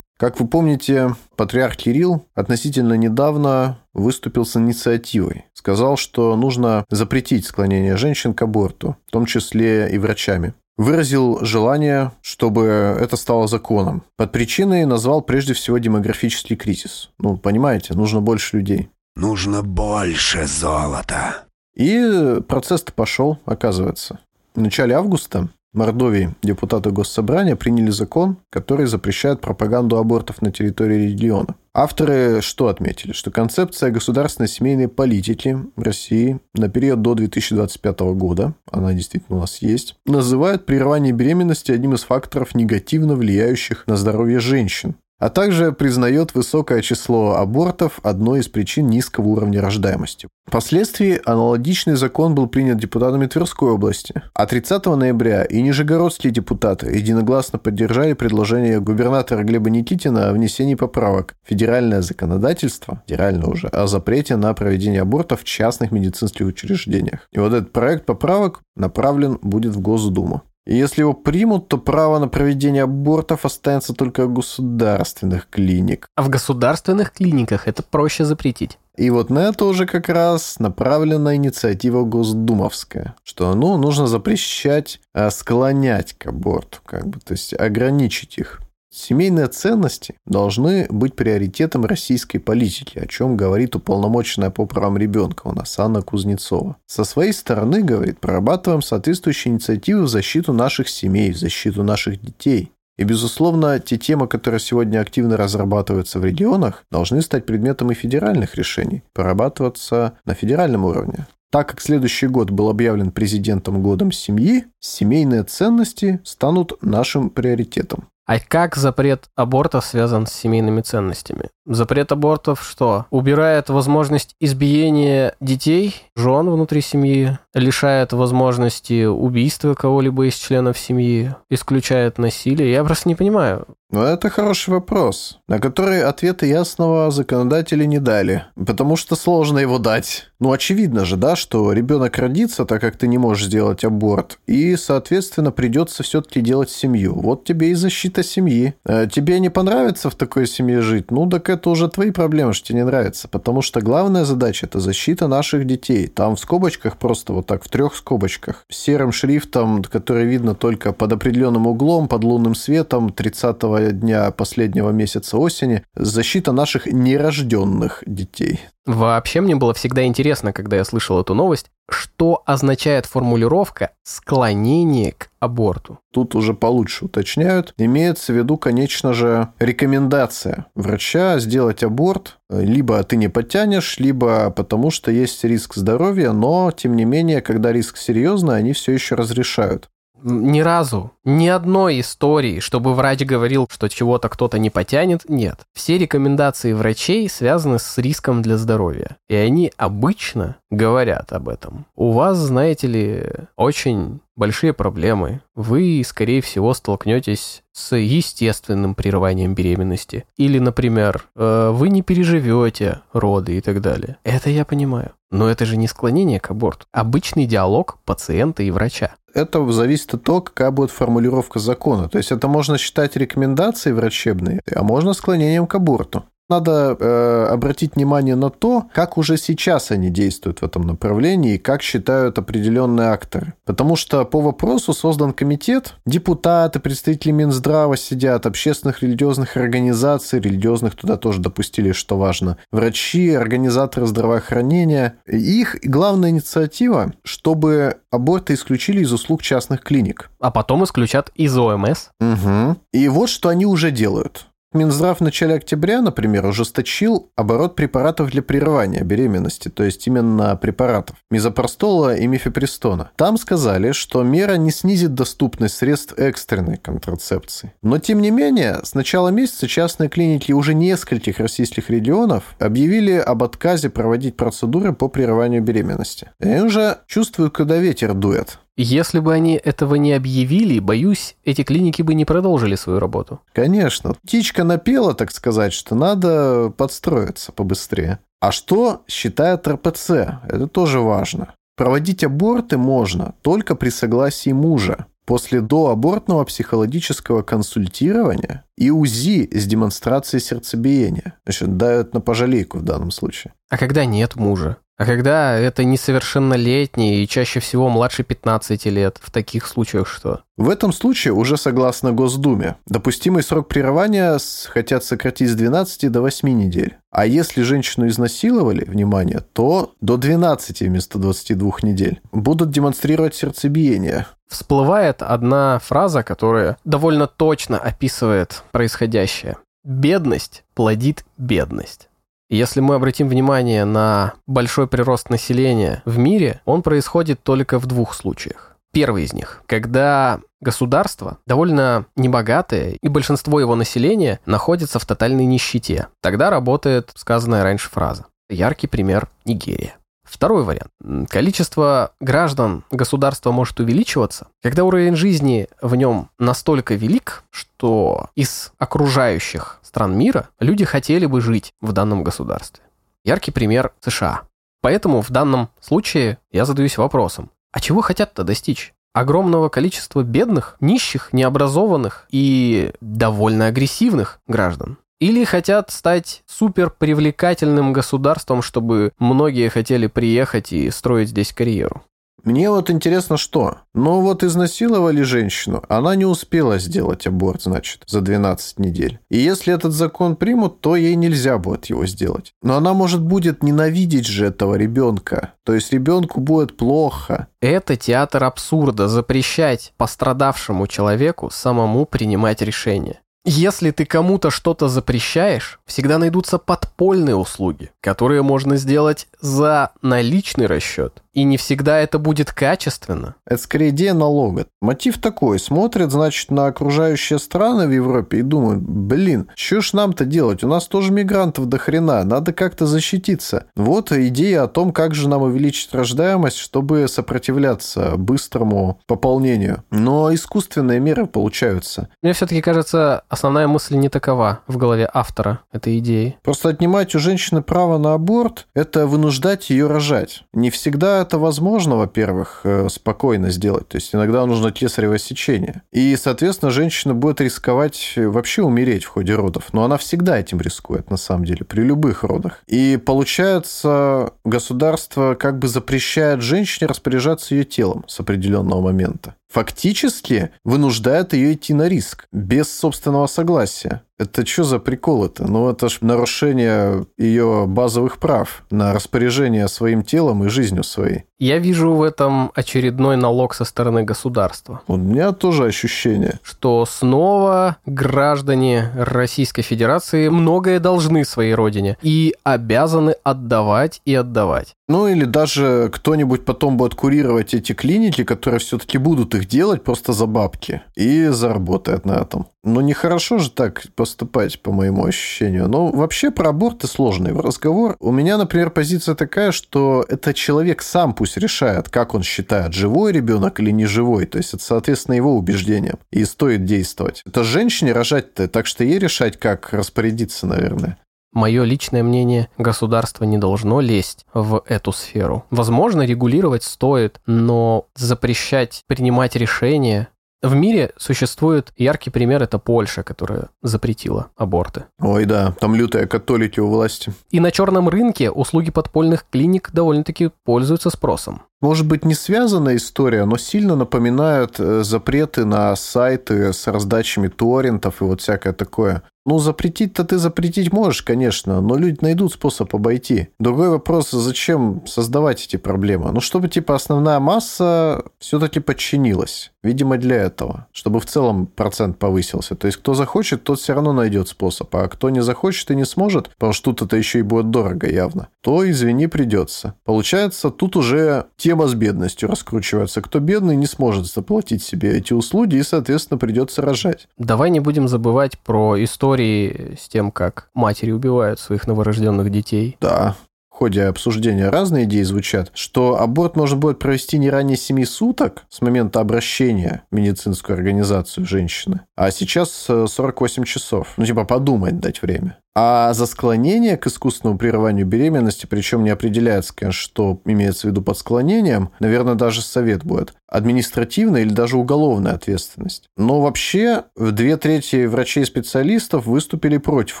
[0.18, 5.44] Как вы помните, патриарх Кирилл относительно недавно выступил с инициативой.
[5.54, 10.54] Сказал, что нужно запретить склонение женщин к аборту, в том числе и врачами.
[10.78, 14.04] Выразил желание, чтобы это стало законом.
[14.16, 17.10] Под причиной назвал прежде всего демографический кризис.
[17.18, 18.88] Ну, понимаете, нужно больше людей.
[19.16, 21.46] Нужно больше золота.
[21.74, 24.20] И процесс-то пошел, оказывается.
[24.54, 31.56] В начале августа Мордовии депутаты Госсобрания приняли закон, который запрещает пропаганду абортов на территории региона.
[31.74, 33.12] Авторы что отметили?
[33.12, 39.40] Что концепция государственной семейной политики в России на период до 2025 года, она действительно у
[39.42, 45.72] нас есть, называет прерывание беременности одним из факторов, негативно влияющих на здоровье женщин а также
[45.72, 50.28] признает высокое число абортов одной из причин низкого уровня рождаемости.
[50.46, 57.58] Впоследствии аналогичный закон был принят депутатами Тверской области, а 30 ноября и нижегородские депутаты единогласно
[57.58, 64.36] поддержали предложение губернатора Глеба Никитина о внесении поправок в федеральное законодательство, федерально уже, о запрете
[64.36, 67.28] на проведение абортов в частных медицинских учреждениях.
[67.32, 70.42] И вот этот проект поправок направлен будет в Госдуму.
[70.68, 76.08] И если его примут, то право на проведение абортов останется только у государственных клиник.
[76.14, 78.78] А в государственных клиниках это проще запретить.
[78.94, 85.30] И вот на это уже как раз направлена инициатива Госдумовская, что ну, нужно запрещать а,
[85.30, 88.60] склонять к аборту, как бы, то есть ограничить их.
[88.90, 95.52] Семейные ценности должны быть приоритетом российской политики, о чем говорит уполномоченная по правам ребенка у
[95.52, 96.76] нас Анна Кузнецова.
[96.86, 102.72] Со своей стороны, говорит, прорабатываем соответствующие инициативы в защиту наших семей, в защиту наших детей.
[102.96, 108.56] И, безусловно, те темы, которые сегодня активно разрабатываются в регионах, должны стать предметом и федеральных
[108.56, 111.26] решений, прорабатываться на федеральном уровне.
[111.50, 118.08] Так как следующий год был объявлен президентом годом семьи, семейные ценности станут нашим приоритетом.
[118.28, 121.48] А как запрет абортов связан с семейными ценностями?
[121.68, 123.04] Запрет абортов что?
[123.10, 132.16] Убирает возможность избиения детей, жен внутри семьи, лишает возможности убийства кого-либо из членов семьи, исключает
[132.16, 132.72] насилие.
[132.72, 133.66] Я просто не понимаю.
[133.90, 139.78] Ну, это хороший вопрос, на который ответа ясного законодатели не дали, потому что сложно его
[139.78, 140.26] дать.
[140.40, 144.76] Ну, очевидно же, да, что ребенок родится, так как ты не можешь сделать аборт, и,
[144.76, 147.14] соответственно, придется все-таки делать семью.
[147.18, 148.74] Вот тебе и защита семьи.
[148.84, 151.10] А тебе не понравится в такой семье жить?
[151.10, 154.80] Ну, так это уже твои проблемы, что тебе не нравится, потому что главная задача– это
[154.80, 156.06] защита наших детей.
[156.06, 161.12] Там в скобочках просто вот так, в трех скобочках, серым шрифтом, который видно только под
[161.12, 168.60] определенным углом, под лунным светом 30 дня последнего месяца осени защита наших нерожденных детей.
[168.86, 175.30] Вообще мне было всегда интересно, когда я слышал эту новость, что означает формулировка «склонение к
[175.40, 175.98] аборту».
[176.12, 177.74] Тут уже получше уточняют.
[177.76, 182.38] Имеется в виду, конечно же, рекомендация врача сделать аборт.
[182.50, 187.72] Либо ты не подтянешь, либо потому что есть риск здоровья, но, тем не менее, когда
[187.72, 189.90] риск серьезный, они все еще разрешают.
[190.22, 195.60] Ни разу, ни одной истории, чтобы врач говорил, что чего-то кто-то не потянет, нет.
[195.74, 199.16] Все рекомендации врачей связаны с риском для здоровья.
[199.28, 201.86] И они обычно говорят об этом.
[201.94, 203.26] У вас, знаете ли,
[203.56, 205.40] очень большие проблемы.
[205.54, 210.24] Вы, скорее всего, столкнетесь с естественным прерыванием беременности.
[210.36, 214.16] Или, например, э, вы не переживете роды и так далее.
[214.24, 215.12] Это я понимаю.
[215.30, 216.86] Но это же не склонение к аборту.
[216.92, 219.14] Обычный диалог пациента и врача.
[219.34, 222.08] Это зависит от того, какая будет формулировка закона.
[222.08, 226.24] То есть это можно считать рекомендацией врачебной, а можно склонением к аборту.
[226.48, 231.58] Надо э, обратить внимание на то, как уже сейчас они действуют в этом направлении и
[231.58, 233.52] как считают определенные акторы.
[233.64, 241.16] Потому что по вопросу создан комитет, депутаты, представители Минздрава сидят, общественных религиозных организаций, религиозных туда
[241.16, 245.18] тоже допустили, что важно, врачи, организаторы здравоохранения.
[245.26, 250.30] Их главная инициатива, чтобы аборты исключили из услуг частных клиник.
[250.40, 252.08] А потом исключат из ОМС.
[252.20, 252.76] Угу.
[252.92, 254.47] И вот что они уже делают.
[254.74, 261.16] Минздрав в начале октября, например, ужесточил оборот препаратов для прерывания беременности, то есть именно препаратов
[261.30, 263.10] мизопростола и мифепристона.
[263.16, 267.72] Там сказали, что мера не снизит доступность средств экстренной контрацепции.
[267.80, 273.42] Но, тем не менее, с начала месяца частные клиники уже нескольких российских регионов объявили об
[273.42, 276.30] отказе проводить процедуры по прерыванию беременности.
[276.40, 278.58] Они уже чувствуют, когда ветер дует.
[278.80, 283.40] Если бы они этого не объявили, боюсь, эти клиники бы не продолжили свою работу.
[283.52, 284.14] Конечно.
[284.22, 288.20] Птичка напела, так сказать, что надо подстроиться побыстрее.
[288.40, 290.10] А что считает РПЦ?
[290.48, 291.54] Это тоже важно.
[291.76, 295.06] Проводить аборты можно только при согласии мужа.
[295.28, 301.34] после доабортного психологического консультирования и УЗИ с демонстрацией сердцебиения.
[301.44, 303.52] Значит, дают на пожалейку в данном случае.
[303.68, 304.78] А когда нет мужа?
[304.98, 310.40] А когда это несовершеннолетний и чаще всего младше 15 лет, в таких случаях что?
[310.56, 316.48] В этом случае уже согласно Госдуме допустимый срок прерывания хотят сократить с 12 до 8
[316.48, 316.96] недель.
[317.12, 324.26] А если женщину изнасиловали, внимание, то до 12 вместо 22 недель будут демонстрировать сердцебиение.
[324.48, 329.58] Всплывает одна фраза, которая довольно точно описывает происходящее.
[329.84, 332.07] Бедность плодит бедность.
[332.50, 338.14] Если мы обратим внимание на большой прирост населения в мире, он происходит только в двух
[338.14, 338.76] случаях.
[338.90, 346.08] Первый из них, когда государство довольно небогатое, и большинство его населения находится в тотальной нищете.
[346.22, 348.24] Тогда работает сказанная раньше фраза.
[348.48, 349.96] Яркий пример– Нигерия.
[350.28, 350.90] Второй вариант.
[351.30, 359.78] Количество граждан государства может увеличиваться, когда уровень жизни в нем настолько велик, что из окружающих
[359.82, 362.84] стран мира люди хотели бы жить в данном государстве.
[363.24, 364.42] Яркий пример США.
[364.80, 368.94] Поэтому в данном случае я задаюсь вопросом, а чего хотят-то достичь?
[369.14, 374.98] Огромного количества бедных, нищих, необразованных и довольно агрессивных граждан?
[375.20, 382.02] Или хотят стать супер привлекательным государством, чтобы многие хотели приехать и строить здесь карьеру?
[382.44, 383.78] Мне вот интересно, что?
[383.94, 389.18] Ну вот изнасиловали женщину, она не успела сделать аборт, значит, за 12 недель.
[389.28, 392.52] И если этот закон примут, то ей нельзя будет его сделать.
[392.62, 395.54] Но она, может, будет ненавидеть же этого ребенка.
[395.64, 397.48] То есть ребенку будет плохо.
[397.60, 403.20] Это театр абсурда запрещать пострадавшему человеку самому принимать решение.
[403.44, 411.22] Если ты кому-то что-то запрещаешь, всегда найдутся подпольные услуги, которые можно сделать за наличный расчет.
[411.32, 413.34] И не всегда это будет качественно.
[413.46, 414.66] Это скорее идея налога.
[414.80, 415.58] Мотив такой.
[415.58, 420.64] Смотрят, значит, на окружающие страны в Европе и думают, блин, что ж нам-то делать?
[420.64, 423.66] У нас тоже мигрантов до хрена, надо как-то защититься.
[423.76, 429.84] Вот идея о том, как же нам увеличить рождаемость, чтобы сопротивляться быстрому пополнению.
[429.90, 432.08] Но искусственные меры получаются.
[432.22, 436.36] Мне все-таки кажется, основная мысль не такова в голове автора этой идеи.
[436.42, 440.44] Просто отнимать у женщины право на аборт– это вынуждать ее рожать.
[440.52, 443.88] Не всегда это возможно, во-первых, э, спокойно сделать.
[443.88, 445.82] То есть иногда нужно кесарево сечение.
[445.92, 449.72] И, соответственно, женщина будет рисковать вообще умереть в ходе родов.
[449.72, 452.62] Но она всегда этим рискует, на самом деле, при любых родах.
[452.66, 459.34] И получается, государство как бы запрещает женщине распоряжаться ее телом с определенного момента.
[459.50, 464.02] Фактически вынуждает ее идти на риск без собственного согласия.
[464.18, 465.46] Это что за прикол это?
[465.46, 471.24] Ну, это ж нарушение ее базовых прав на распоряжение своим телом и жизнью своей.
[471.40, 474.80] Я вижу в этом очередной налог со стороны государства.
[474.88, 476.40] У меня тоже ощущение.
[476.42, 484.74] что снова граждане Российской Федерации многое должны своей родине и обязаны отдавать и отдавать.
[484.88, 490.12] Ну, или даже кто-нибудь потом будет курировать эти клиники, которые все-таки будут их делать просто
[490.12, 492.46] за бабки и заработает на этом.
[492.74, 495.68] Ну, нехорошо же так поступать, по моему ощущению.
[495.68, 497.96] Но вообще про аборты сложный разговор.
[498.00, 503.12] У меня, например, позиция такая, что это человек сам пусть решает, как он считает, живой
[503.12, 504.26] ребенок или не живой.
[504.26, 505.98] То есть это, соответственно, его убеждением.
[506.10, 507.22] И стоит действовать.
[507.26, 510.98] Это женщине рожать-то, так что ей решать, как распорядиться, наверное.
[511.32, 515.44] Мое личное мнение, государство не должно лезть в эту сферу.
[515.50, 520.08] Возможно, регулировать стоит, но запрещать принимать решения...
[520.40, 524.84] В мире существует яркий пример, это Польша, которая запретила аборты.
[525.00, 527.12] Ой, да, там лютая католики у власти.
[527.30, 531.42] И на черном рынке услуги подпольных клиник довольно-таки пользуются спросом.
[531.60, 538.00] Может быть, не связанная история, но сильно напоминают э, запреты на сайты с раздачами торрентов
[538.00, 539.02] и вот всякое такое.
[539.28, 543.28] Ну, запретить-то ты запретить можешь, конечно, но люди найдут способ обойти.
[543.38, 546.12] Другой вопрос, зачем создавать эти проблемы?
[546.12, 549.52] Ну, чтобы, типа, основная масса все-таки подчинилась.
[549.62, 550.66] Видимо, для этого.
[550.72, 552.54] Чтобы в целом процент повысился.
[552.54, 554.74] То есть, кто захочет, тот все равно найдет способ.
[554.74, 557.86] А кто не захочет и не сможет, потому что тут это еще и будет дорого
[557.86, 559.74] явно, то, извини, придется.
[559.84, 563.02] Получается, тут уже тема с бедностью раскручивается.
[563.02, 567.08] Кто бедный, не сможет заплатить себе эти услуги и, соответственно, придется рожать.
[567.18, 568.82] Давай не будем забывать про
[569.18, 572.76] истории с тем, как матери убивают своих новорожденных детей.
[572.80, 573.16] Да,
[573.58, 578.60] ходе обсуждения разные идеи звучат, что аборт можно будет провести не ранее 7 суток с
[578.60, 583.94] момента обращения в медицинскую организацию женщины, а сейчас 48 часов.
[583.96, 585.38] Ну, типа подумать дать время.
[585.60, 590.82] А за склонение к искусственному прерыванию беременности, причем не определяется, конечно, что имеется в виду
[590.82, 593.14] под склонением, наверное, даже совет будет.
[593.26, 595.88] Административная или даже уголовная ответственность.
[595.96, 600.00] Но вообще две трети врачей-специалистов выступили против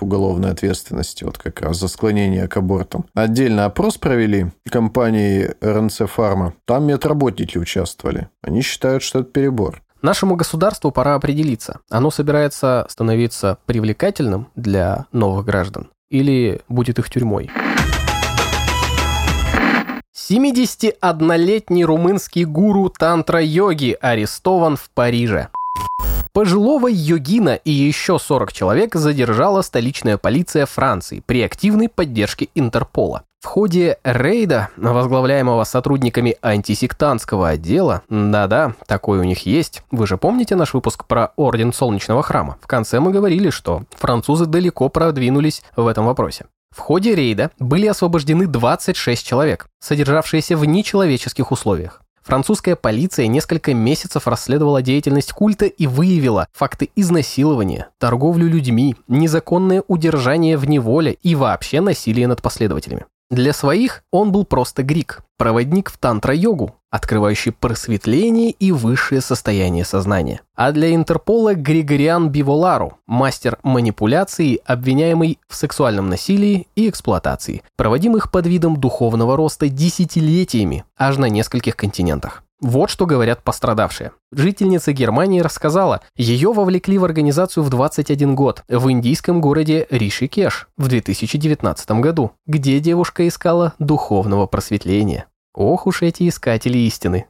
[0.00, 3.06] уголовной ответственности, вот как раз за склонение к абортам.
[3.14, 6.54] Отдельно опрос провели компании РНЦ Фарма.
[6.64, 8.28] Там медработники участвовали.
[8.42, 9.82] Они считают, что это перебор.
[10.02, 17.50] Нашему государству пора определиться, оно собирается становиться привлекательным для новых граждан или будет их тюрьмой.
[20.14, 25.48] 71-летний румынский гуру тантра-йоги арестован в Париже.
[26.32, 33.24] Пожилого йогина и еще 40 человек задержала столичная полиция Франции при активной поддержке Интерпола.
[33.40, 40.56] В ходе рейда, возглавляемого сотрудниками антисектантского отдела, да-да, такой у них есть, вы же помните
[40.56, 42.58] наш выпуск про Орден Солнечного Храма?
[42.60, 46.46] В конце мы говорили, что французы далеко продвинулись в этом вопросе.
[46.76, 52.02] В ходе рейда были освобождены 26 человек, содержавшиеся в нечеловеческих условиях.
[52.22, 60.56] Французская полиция несколько месяцев расследовала деятельность культа и выявила факты изнасилования, торговлю людьми, незаконное удержание
[60.56, 63.06] в неволе и вообще насилие над последователями.
[63.30, 70.40] Для своих он был просто грик, проводник в тантра-йогу, открывающий просветление и высшее состояние сознания.
[70.54, 78.46] А для Интерпола Григориан Биволару, мастер манипуляции, обвиняемый в сексуальном насилии и эксплуатации, проводимых под
[78.46, 82.42] видом духовного роста десятилетиями, аж на нескольких континентах.
[82.60, 84.10] Вот что говорят пострадавшие.
[84.32, 90.88] Жительница Германии рассказала, ее вовлекли в организацию в 21 год в индийском городе Ришикеш в
[90.88, 95.26] 2019 году, где девушка искала духовного просветления.
[95.54, 97.26] Ох уж эти искатели истины.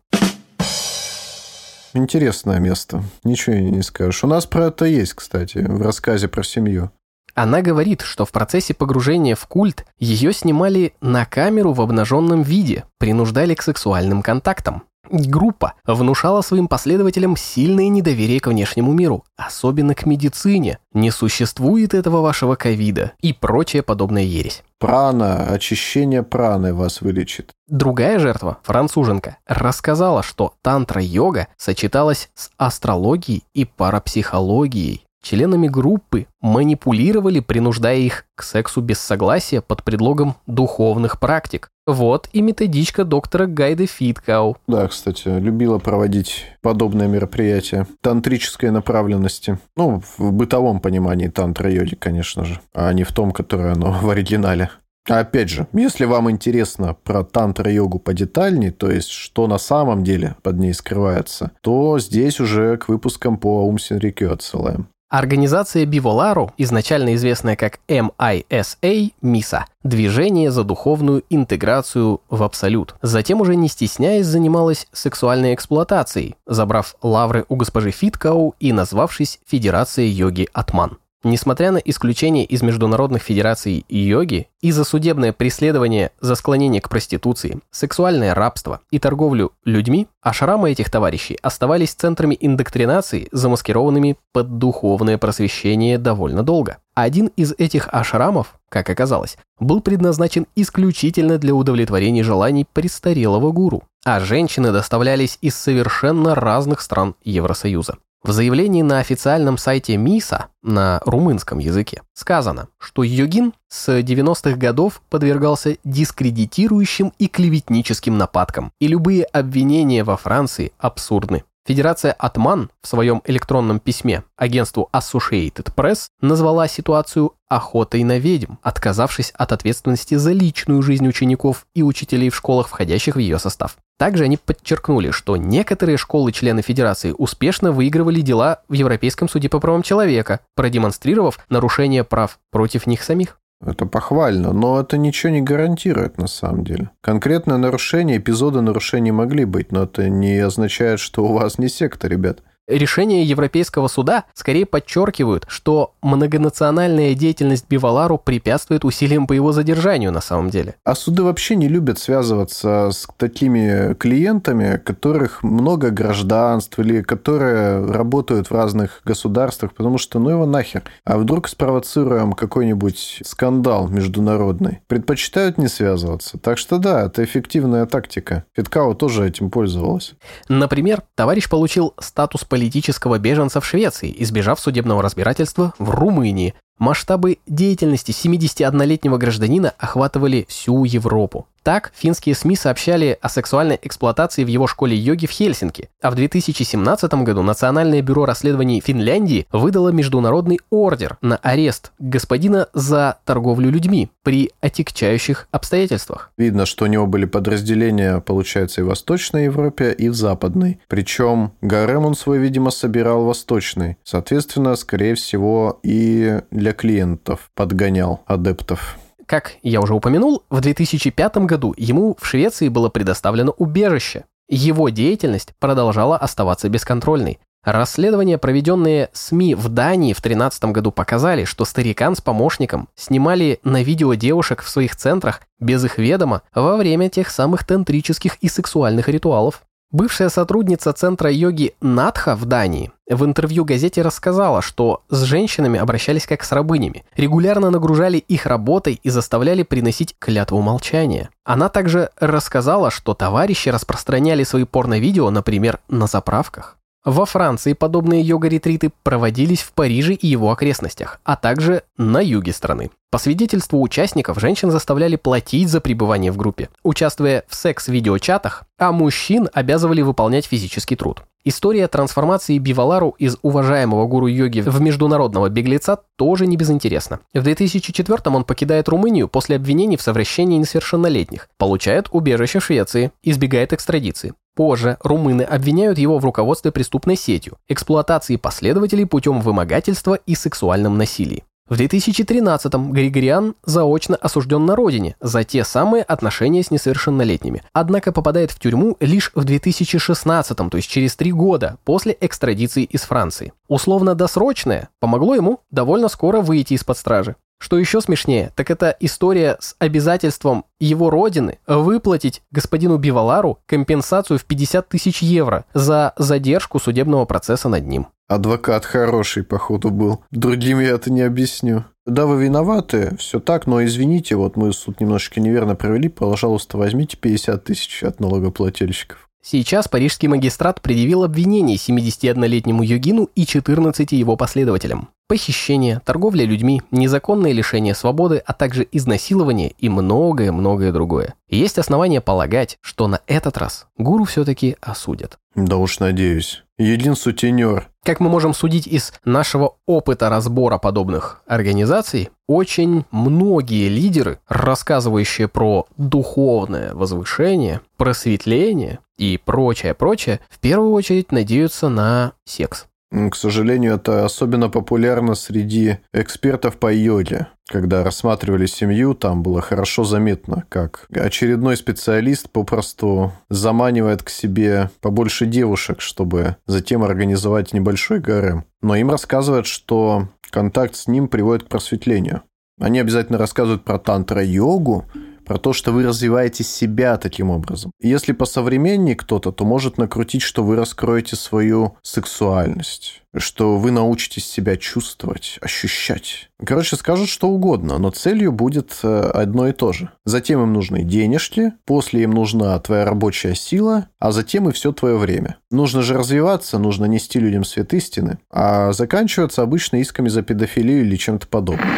[1.92, 3.02] Интересное место.
[3.22, 4.24] Ничего не скажешь.
[4.24, 6.90] У нас про это есть, кстати, в рассказе про семью.
[7.34, 12.84] Она говорит, что в процессе погружения в культ ее снимали на камеру в обнаженном виде,
[12.98, 14.82] принуждали к сексуальным контактам.
[15.10, 20.78] Группа внушала своим последователям сильное недоверие к внешнему миру, особенно к медицине.
[20.92, 24.62] Не существует этого вашего ковида и прочая подобная ересь.
[24.78, 27.52] Прана, очищение праны вас вылечит.
[27.68, 35.04] Другая жертва, француженка, рассказала, что тантра-йога сочеталась с астрологией и парапсихологией.
[35.22, 41.70] Членами группы манипулировали, принуждая их к сексу без согласия под предлогом духовных практик.
[41.86, 44.58] Вот и методичка доктора Гайда Фиткау.
[44.66, 49.58] Да, кстати, любила проводить подобные мероприятия тантрической направленности.
[49.76, 54.70] Ну, в бытовом понимании тантра-йоги, конечно же, а не в том, которое оно в оригинале.
[55.08, 60.58] Опять же, если вам интересно про тантра-йогу подетальней, то есть что на самом деле под
[60.58, 64.88] ней скрывается, то здесь уже к выпускам по Аум Синрикё отсылаем.
[65.08, 72.94] Организация Биволару, изначально известная как MISA, МИСА, Движение за духовную интеграцию в абсолют.
[73.00, 80.10] Затем уже не стесняясь занималась сексуальной эксплуатацией, забрав лавры у госпожи Фиткау и назвавшись Федерацией
[80.10, 80.98] йоги Атман.
[81.24, 87.58] Несмотря на исключение из международных федераций йоги и за судебное преследование за склонение к проституции,
[87.72, 95.98] сексуальное рабство и торговлю людьми, ашрамы этих товарищей оставались центрами индоктринации, замаскированными под духовное просвещение
[95.98, 96.78] довольно долго.
[96.94, 104.20] Один из этих ашрамов, как оказалось, был предназначен исключительно для удовлетворения желаний престарелого гуру, а
[104.20, 107.96] женщины доставлялись из совершенно разных стран Евросоюза.
[108.24, 115.02] В заявлении на официальном сайте МИСа на румынском языке сказано, что йогин с 90-х годов
[115.08, 121.44] подвергался дискредитирующим и клеветническим нападкам, и любые обвинения во Франции абсурдны.
[121.68, 129.32] Федерация Атман в своем электронном письме агентству Associated Press назвала ситуацию охотой на ведьм, отказавшись
[129.32, 133.76] от ответственности за личную жизнь учеников и учителей в школах, входящих в ее состав.
[133.98, 139.82] Также они подчеркнули, что некоторые школы-члены Федерации успешно выигрывали дела в Европейском суде по правам
[139.82, 143.38] человека, продемонстрировав нарушение прав против них самих.
[143.60, 146.90] Это похвально, но это ничего не гарантирует на самом деле.
[147.00, 152.06] Конкретное нарушение, эпизоды нарушений могли быть, но это не означает, что у вас не секта,
[152.06, 152.42] ребят.
[152.68, 160.20] Решения Европейского суда скорее подчеркивают, что многонациональная деятельность Бивалару препятствует усилиям по его задержанию на
[160.20, 160.74] самом деле.
[160.84, 168.50] А суды вообще не любят связываться с такими клиентами, которых много гражданств или которые работают
[168.50, 170.82] в разных государствах, потому что ну его нахер.
[171.04, 174.80] А вдруг спровоцируем какой-нибудь скандал международный?
[174.88, 176.36] Предпочитают не связываться.
[176.38, 178.44] Так что да, это эффективная тактика.
[178.54, 180.12] Фиткао тоже этим пользовалась.
[180.50, 186.54] Например, товарищ получил статус политического беженца в Швеции, избежав судебного разбирательства в Румынии.
[186.78, 191.46] Масштабы деятельности 71-летнего гражданина охватывали всю Европу.
[191.68, 196.14] Так, финские СМИ сообщали о сексуальной эксплуатации в его школе йоги в Хельсинки, а в
[196.14, 204.10] 2017 году Национальное бюро расследований Финляндии выдало международный ордер на арест господина за торговлю людьми
[204.22, 206.32] при отягчающих обстоятельствах.
[206.38, 210.80] Видно, что у него были подразделения, получается, и в Восточной Европе, и в Западной.
[210.88, 213.98] Причем гарем он свой, видимо, собирал восточный.
[214.04, 218.98] Соответственно, скорее всего, и для клиентов подгонял адептов.
[219.26, 224.24] Как я уже упомянул, в 2005 году ему в Швеции было предоставлено убежище.
[224.48, 227.38] Его деятельность продолжала оставаться бесконтрольной.
[227.62, 233.82] Расследования, проведенные СМИ в Дании в 2013 году, показали, что старикан с помощником снимали на
[233.82, 239.08] видео девушек в своих центрах без их ведома во время тех самых тантрических и сексуальных
[239.08, 239.62] ритуалов.
[239.90, 246.26] Бывшая сотрудница центра йоги Надха в Дании в интервью газете рассказала, что с женщинами обращались
[246.26, 251.30] как с рабынями, регулярно нагружали их работой и заставляли приносить клятву молчания.
[251.42, 256.76] Она также рассказала, что товарищи распространяли свои порно-видео, например, на заправках.
[257.04, 262.90] Во Франции подобные йога-ретриты проводились в Париже и его окрестностях, а также на юге страны.
[263.10, 269.48] По свидетельству участников, женщин заставляли платить за пребывание в группе, участвуя в секс-видеочатах, а мужчин
[269.54, 271.22] обязывали выполнять физический труд.
[271.42, 277.20] История трансформации Бивалару из уважаемого гуру йоги в международного беглеца тоже не безинтересна.
[277.32, 283.72] В 2004 он покидает Румынию после обвинений в совращении несовершеннолетних, получает убежище в Швеции, избегает
[283.72, 284.34] экстрадиции.
[284.54, 291.44] Позже румыны обвиняют его в руководстве преступной сетью, эксплуатации последователей путем вымогательства и сексуальном насилии.
[291.68, 298.50] В 2013-м Григориан заочно осужден на родине за те самые отношения с несовершеннолетними, однако попадает
[298.50, 303.52] в тюрьму лишь в 2016-м, то есть через три года после экстрадиции из Франции.
[303.68, 307.36] Условно-досрочное помогло ему довольно скоро выйти из-под стражи.
[307.60, 314.44] Что еще смешнее, так это история с обязательством его родины выплатить господину Бивалару компенсацию в
[314.44, 318.06] 50 тысяч евро за задержку судебного процесса над ним.
[318.28, 320.22] Адвокат хороший, походу, был.
[320.30, 321.84] Другим я это не объясню.
[322.04, 327.16] Да, вы виноваты, все так, но извините, вот мы суд немножечко неверно провели, пожалуйста, возьмите
[327.16, 329.28] 50 тысяч от налогоплательщиков.
[329.42, 335.08] Сейчас парижский магистрат предъявил обвинение 71-летнему йогину и 14 его последователям.
[335.28, 341.34] Похищение, торговля людьми, незаконное лишение свободы, а также изнасилование и многое-многое другое.
[341.50, 345.38] Есть основания полагать, что на этот раз гуру все-таки осудят.
[345.54, 346.64] Да уж надеюсь.
[346.78, 347.88] Един сутенер.
[348.04, 355.86] Как мы можем судить из нашего опыта разбора подобных организаций, очень многие лидеры, рассказывающие про
[355.98, 362.86] духовное возвышение, просветление и прочее-прочее, в первую очередь надеются на секс.
[363.10, 367.48] К сожалению, это особенно популярно среди экспертов по йоге.
[367.66, 375.46] Когда рассматривали семью, там было хорошо заметно, как очередной специалист попросту заманивает к себе побольше
[375.46, 378.64] девушек, чтобы затем организовать небольшой гарем.
[378.82, 382.42] Но им рассказывают, что контакт с ним приводит к просветлению.
[382.80, 385.06] Они обязательно рассказывают про тантра-йогу,
[385.48, 387.90] про то, что вы развиваете себя таким образом.
[388.00, 394.46] Если по современней кто-то, то может накрутить, что вы раскроете свою сексуальность, что вы научитесь
[394.46, 396.50] себя чувствовать, ощущать.
[396.64, 400.10] Короче, скажут что угодно, но целью будет э, одно и то же.
[400.26, 405.16] Затем им нужны денежки, после им нужна твоя рабочая сила, а затем и все твое
[405.16, 405.56] время.
[405.70, 411.16] Нужно же развиваться, нужно нести людям свет истины, а заканчиваться обычно исками за педофилию или
[411.16, 411.88] чем-то подобным.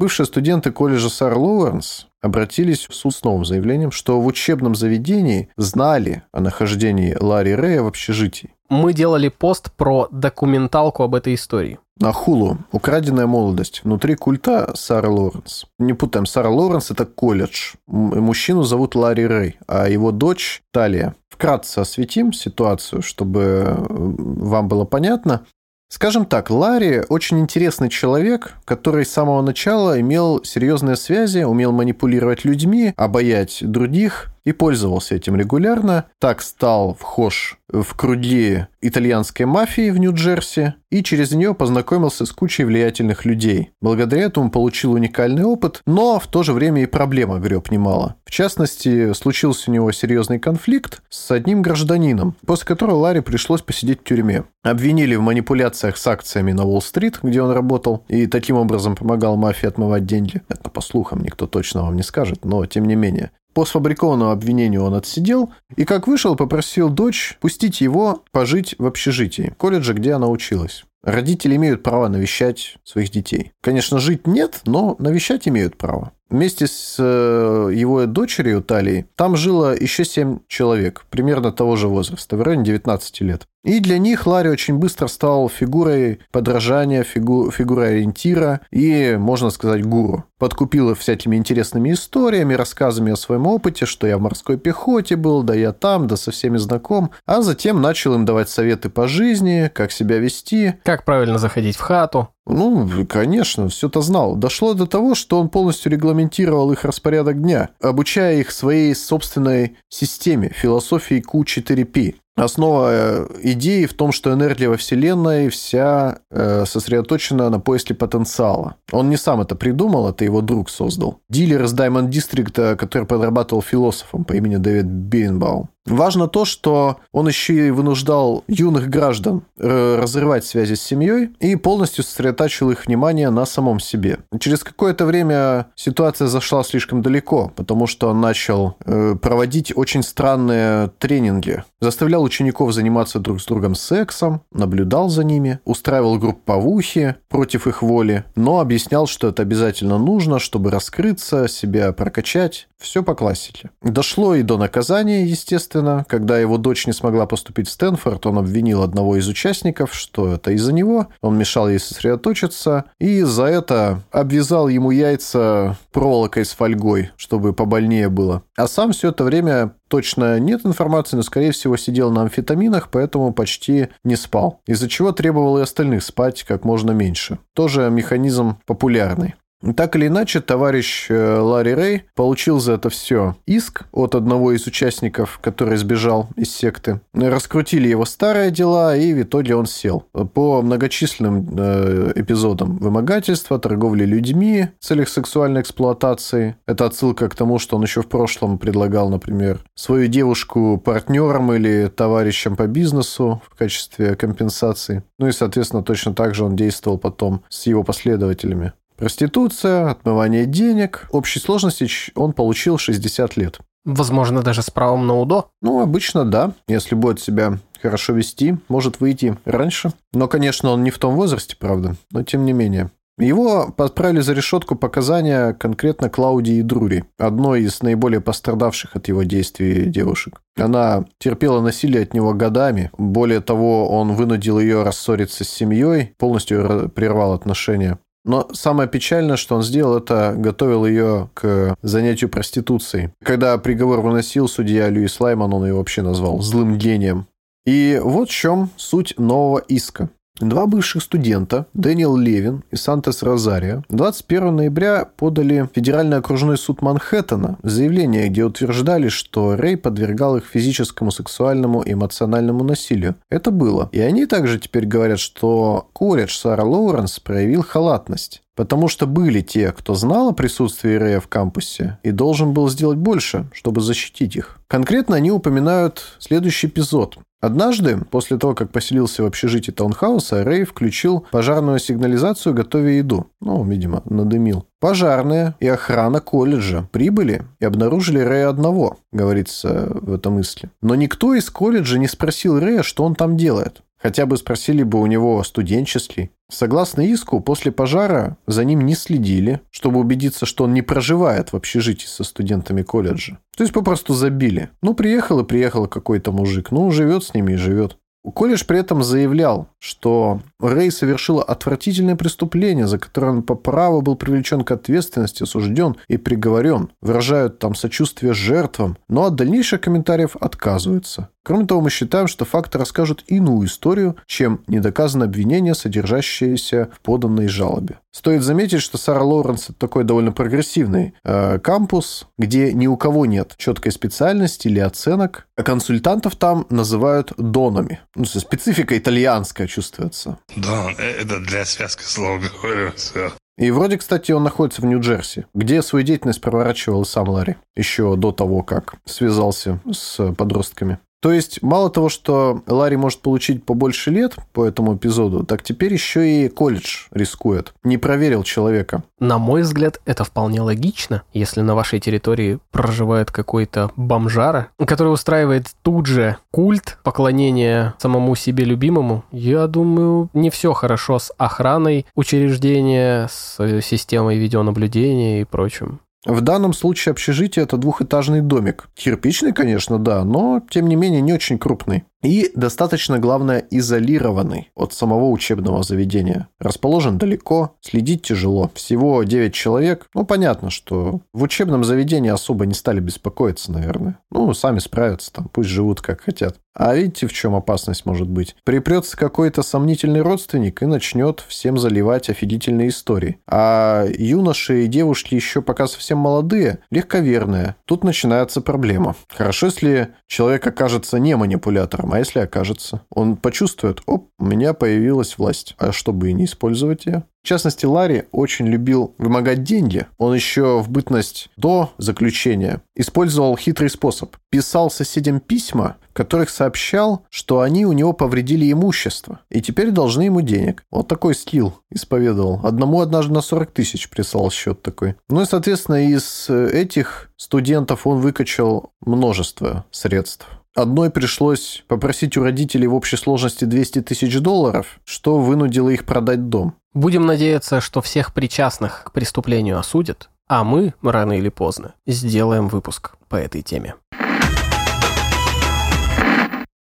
[0.00, 5.50] Бывшие студенты колледжа Сар Лоуренс обратились в суд с новым заявлением, что в учебном заведении
[5.58, 8.54] знали о нахождении Ларри Рэя в общежитии.
[8.70, 11.80] Мы делали пост про документалку об этой истории.
[11.98, 15.66] На Хулу «Украденная молодость» внутри культа Сара Лоренс.
[15.78, 17.74] Не путаем, Сара Лоренс– это колледж.
[17.86, 21.14] Мужчину зовут Ларри Рэй, а его дочь Талия.
[21.28, 25.44] Вкратце осветим ситуацию, чтобы вам было понятно.
[25.92, 32.44] Скажем так, Ларри очень интересный человек, который с самого начала имел серьезные связи, умел манипулировать
[32.44, 36.06] людьми, обаять других, и пользовался этим регулярно.
[36.18, 42.64] Так стал вхож в круги итальянской мафии в Нью-Джерси и через нее познакомился с кучей
[42.64, 43.70] влиятельных людей.
[43.80, 48.16] Благодаря этому получил уникальный опыт, но в то же время и проблема греб немало.
[48.24, 54.00] В частности, случился у него серьезный конфликт с одним гражданином, после которого Ларри пришлось посидеть
[54.00, 54.44] в тюрьме.
[54.62, 59.66] Обвинили в манипуляциях с акциями на Уолл-стрит, где он работал, и таким образом помогал мафии
[59.66, 60.42] отмывать деньги.
[60.48, 63.30] Это по слухам никто точно вам не скажет, но тем не менее.
[63.60, 69.52] По сфабрикованному обвинению он отсидел, и как вышел, попросил дочь пустить его пожить в общежитии,
[69.58, 70.86] колледже, где она училась.
[71.02, 73.52] Родители имеют право навещать своих детей.
[73.60, 76.12] Конечно, жить нет, но навещать имеют право.
[76.30, 82.36] Вместе с э, его дочерью Талией там жило еще семь человек, примерно того же возраста,
[82.36, 83.46] в районе 19 лет.
[83.62, 89.84] И для них Ларри очень быстро стал фигурой подражания, фигу, фигурой ориентира и, можно сказать,
[89.84, 90.24] гуру.
[90.38, 95.42] Подкупил их всякими интересными историями, рассказами о своем опыте, что я в морской пехоте был,
[95.42, 97.10] да я там, да со всеми знаком.
[97.26, 100.74] А затем начал им давать советы по жизни, как себя вести.
[100.82, 102.30] Как правильно заходить в хату.
[102.50, 104.36] Ну, конечно, все это знал.
[104.36, 110.50] Дошло до того, что он полностью регламентировал их распорядок дня, обучая их своей собственной системе,
[110.54, 112.16] философии Q4P.
[112.36, 118.76] Основа э, идеи в том, что энергия во Вселенной вся э, сосредоточена на поиске потенциала.
[118.92, 121.20] Он не сам это придумал, это его друг создал.
[121.28, 125.68] Дилер из Diamond District, который подрабатывал философом по имени Дэвид Бейнбаум.
[125.90, 131.56] Важно то, что он еще и вынуждал юных граждан э, разрывать связи с семьей и
[131.56, 134.18] полностью сосредотачивал их внимание на самом себе.
[134.38, 140.90] Через какое-то время ситуация зашла слишком далеко, потому что он начал э, проводить очень странные
[140.98, 141.64] тренинги.
[141.80, 148.24] Заставлял учеников заниматься друг с другом сексом, наблюдал за ними, устраивал групповухи против их воли,
[148.36, 152.68] но объяснял, что это обязательно нужно, чтобы раскрыться, себя прокачать.
[152.80, 153.70] Все по классике.
[153.82, 156.06] Дошло и до наказания, естественно.
[156.08, 160.52] Когда его дочь не смогла поступить в Стэнфорд, он обвинил одного из участников, что это
[160.52, 161.08] из-за него.
[161.20, 162.86] Он мешал ей сосредоточиться.
[162.98, 168.42] И за это обвязал ему яйца проволокой с фольгой, чтобы побольнее было.
[168.56, 173.34] А сам все это время точно нет информации, но, скорее всего, сидел на амфетаминах, поэтому
[173.34, 174.60] почти не спал.
[174.66, 177.38] Из-за чего требовал и остальных спать как можно меньше.
[177.54, 179.34] Тоже механизм популярный.
[179.76, 184.66] Так или иначе, товарищ э, Ларри Рэй получил за это все иск от одного из
[184.66, 187.00] участников, который сбежал из секты.
[187.12, 190.06] Раскрутили его старые дела, и в итоге он сел.
[190.32, 196.56] По многочисленным э, эпизодам вымогательства, торговли людьми целях сексуальной эксплуатации.
[196.66, 201.92] Это отсылка к тому, что он еще в прошлом предлагал, например, свою девушку партнерам или
[201.94, 205.02] товарищам по бизнесу в качестве компенсации.
[205.18, 208.72] Ну и, соответственно, точно так же он действовал потом с его последователями.
[209.00, 211.08] Проституция, отмывание денег.
[211.10, 213.58] Общей сложности он получил 60 лет.
[213.86, 215.50] Возможно, даже с правом на УДО?
[215.62, 216.52] Ну, обычно да.
[216.68, 219.94] Если будет себя хорошо вести, может выйти раньше.
[220.12, 221.96] Но, конечно, он не в том возрасте, правда.
[222.12, 222.90] Но тем не менее.
[223.16, 229.86] Его отправили за решетку показания конкретно Клаудии Друри, одной из наиболее пострадавших от его действий
[229.86, 230.42] девушек.
[230.58, 232.90] Она терпела насилие от него годами.
[232.98, 237.98] Более того, он вынудил ее рассориться с семьей, полностью прервал отношения.
[238.24, 243.10] Но самое печальное, что он сделал, это готовил ее к занятию проституцией.
[243.24, 247.26] Когда приговор выносил судья Льюис Лайман, он ее вообще назвал злым гением.
[247.64, 250.10] И вот в чем суть нового иска.
[250.40, 256.80] Два бывших студента, Дэниел Левин и Сантес Розарио, 21 ноября подали в Федеральный окружной суд
[256.80, 263.16] Манхэттена заявление, где утверждали, что Рэй подвергал их физическому, сексуальному и эмоциональному насилию.
[263.28, 263.90] Это было.
[263.92, 268.42] И они также теперь говорят, что колледж Сара Лоуренс проявил халатность.
[268.56, 272.98] Потому что были те, кто знал о присутствии Рэя в кампусе и должен был сделать
[272.98, 274.58] больше, чтобы защитить их.
[274.68, 277.18] Конкретно они упоминают следующий эпизод.
[277.40, 283.28] Однажды, после того, как поселился в общежитии таунхауса, Рэй включил пожарную сигнализацию, готовя еду.
[283.40, 284.66] Ну, видимо, надымил.
[284.78, 290.70] Пожарные и охрана колледжа прибыли и обнаружили Рэя одного, говорится в этом мысли.
[290.82, 293.82] Но никто из колледжа не спросил Рэя, что он там делает.
[294.02, 296.30] Хотя бы спросили бы у него студенческий.
[296.50, 301.56] Согласно иску, после пожара за ним не следили, чтобы убедиться, что он не проживает в
[301.56, 303.38] общежитии со студентами колледжа.
[303.56, 304.70] То есть попросту забили.
[304.82, 306.70] Ну, приехал и приехал какой-то мужик.
[306.70, 307.98] Ну, живет с ними и живет.
[308.22, 314.14] Колледж при этом заявлял, что Рэй совершил отвратительное преступление, за которое он по праву был
[314.14, 316.92] привлечен к ответственности, осужден и приговорен.
[317.00, 321.30] Выражают там сочувствие жертвам, но от дальнейших комментариев отказываются.
[321.42, 327.48] Кроме того, мы считаем, что факты расскажут иную историю, чем недоказанное обвинение, содержащееся в поданной
[327.48, 327.98] жалобе.
[328.12, 333.24] Стоит заметить, что Сара Лоуренс– это такой довольно прогрессивный э, кампус, где ни у кого
[333.24, 338.00] нет четкой специальности или оценок, а консультантов там называют донами.
[338.14, 340.38] Ну, специфика итальянская чувствуется.
[340.56, 343.32] Дон, это для связки слов говорю, все.
[343.56, 348.32] И вроде, кстати, он находится в Нью-Джерси, где свою деятельность проворачивал сам Ларри, еще до
[348.32, 350.98] того, как связался с подростками.
[351.20, 355.92] То есть, мало того, что Ларри может получить побольше лет по этому эпизоду, так теперь
[355.92, 357.74] еще и колледж рискует.
[357.84, 359.02] Не проверил человека.
[359.18, 365.66] На мой взгляд, это вполне логично, если на вашей территории проживает какой-то бомжара, который устраивает
[365.82, 369.24] тут же культ поклонения самому себе любимому.
[369.30, 376.00] Я думаю, не все хорошо с охраной учреждения, с системой видеонаблюдения и прочим.
[376.26, 378.88] В данном случае общежитие– это двухэтажный домик.
[378.94, 382.04] Кирпичный, конечно, да, но, тем не менее, не очень крупный.
[382.22, 386.48] И достаточно, главное, изолированный от самого учебного заведения.
[386.58, 388.70] Расположен далеко, следить тяжело.
[388.74, 390.08] Всего 9 человек.
[390.14, 394.18] Ну, понятно, что в учебном заведении особо не стали беспокоиться, наверное.
[394.30, 396.56] Ну, сами справятся там, пусть живут как хотят.
[396.72, 398.54] А видите, в чем опасность может быть?
[398.64, 403.38] Припрется какой-то сомнительный родственник и начнет всем заливать офигительные истории.
[403.48, 407.74] А юноши и девушки еще пока совсем молодые, легковерные.
[407.86, 409.16] Тут начинается проблема.
[409.28, 413.02] Хорошо, если человек окажется не манипулятором, а если окажется?
[413.10, 415.74] Он почувствует, оп, у меня появилась власть.
[415.78, 417.24] А чтобы и не использовать ее?
[417.42, 420.06] В частности, Ларри очень любил вымогать деньги.
[420.18, 424.36] Он еще в бытность до заключения использовал хитрый способ.
[424.50, 430.22] Писал соседям письма, в которых сообщал, что они у него повредили имущество и теперь должны
[430.22, 430.84] ему денег.
[430.90, 432.60] Вот такой скилл исповедовал.
[432.62, 435.16] Одному однажды на 40 тысяч прислал счет такой.
[435.30, 440.46] Ну и, соответственно, из этих студентов он выкачал множество средств.
[440.76, 446.48] Одной пришлось попросить у родителей в общей сложности 200 тысяч долларов, что вынудило их продать
[446.48, 446.74] дом.
[446.94, 453.16] Будем надеяться, что всех причастных к преступлению осудят, а мы, рано или поздно, сделаем выпуск
[453.28, 453.96] по этой теме.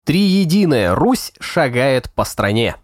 [0.05, 2.77] Триединая Русь шагает по стране.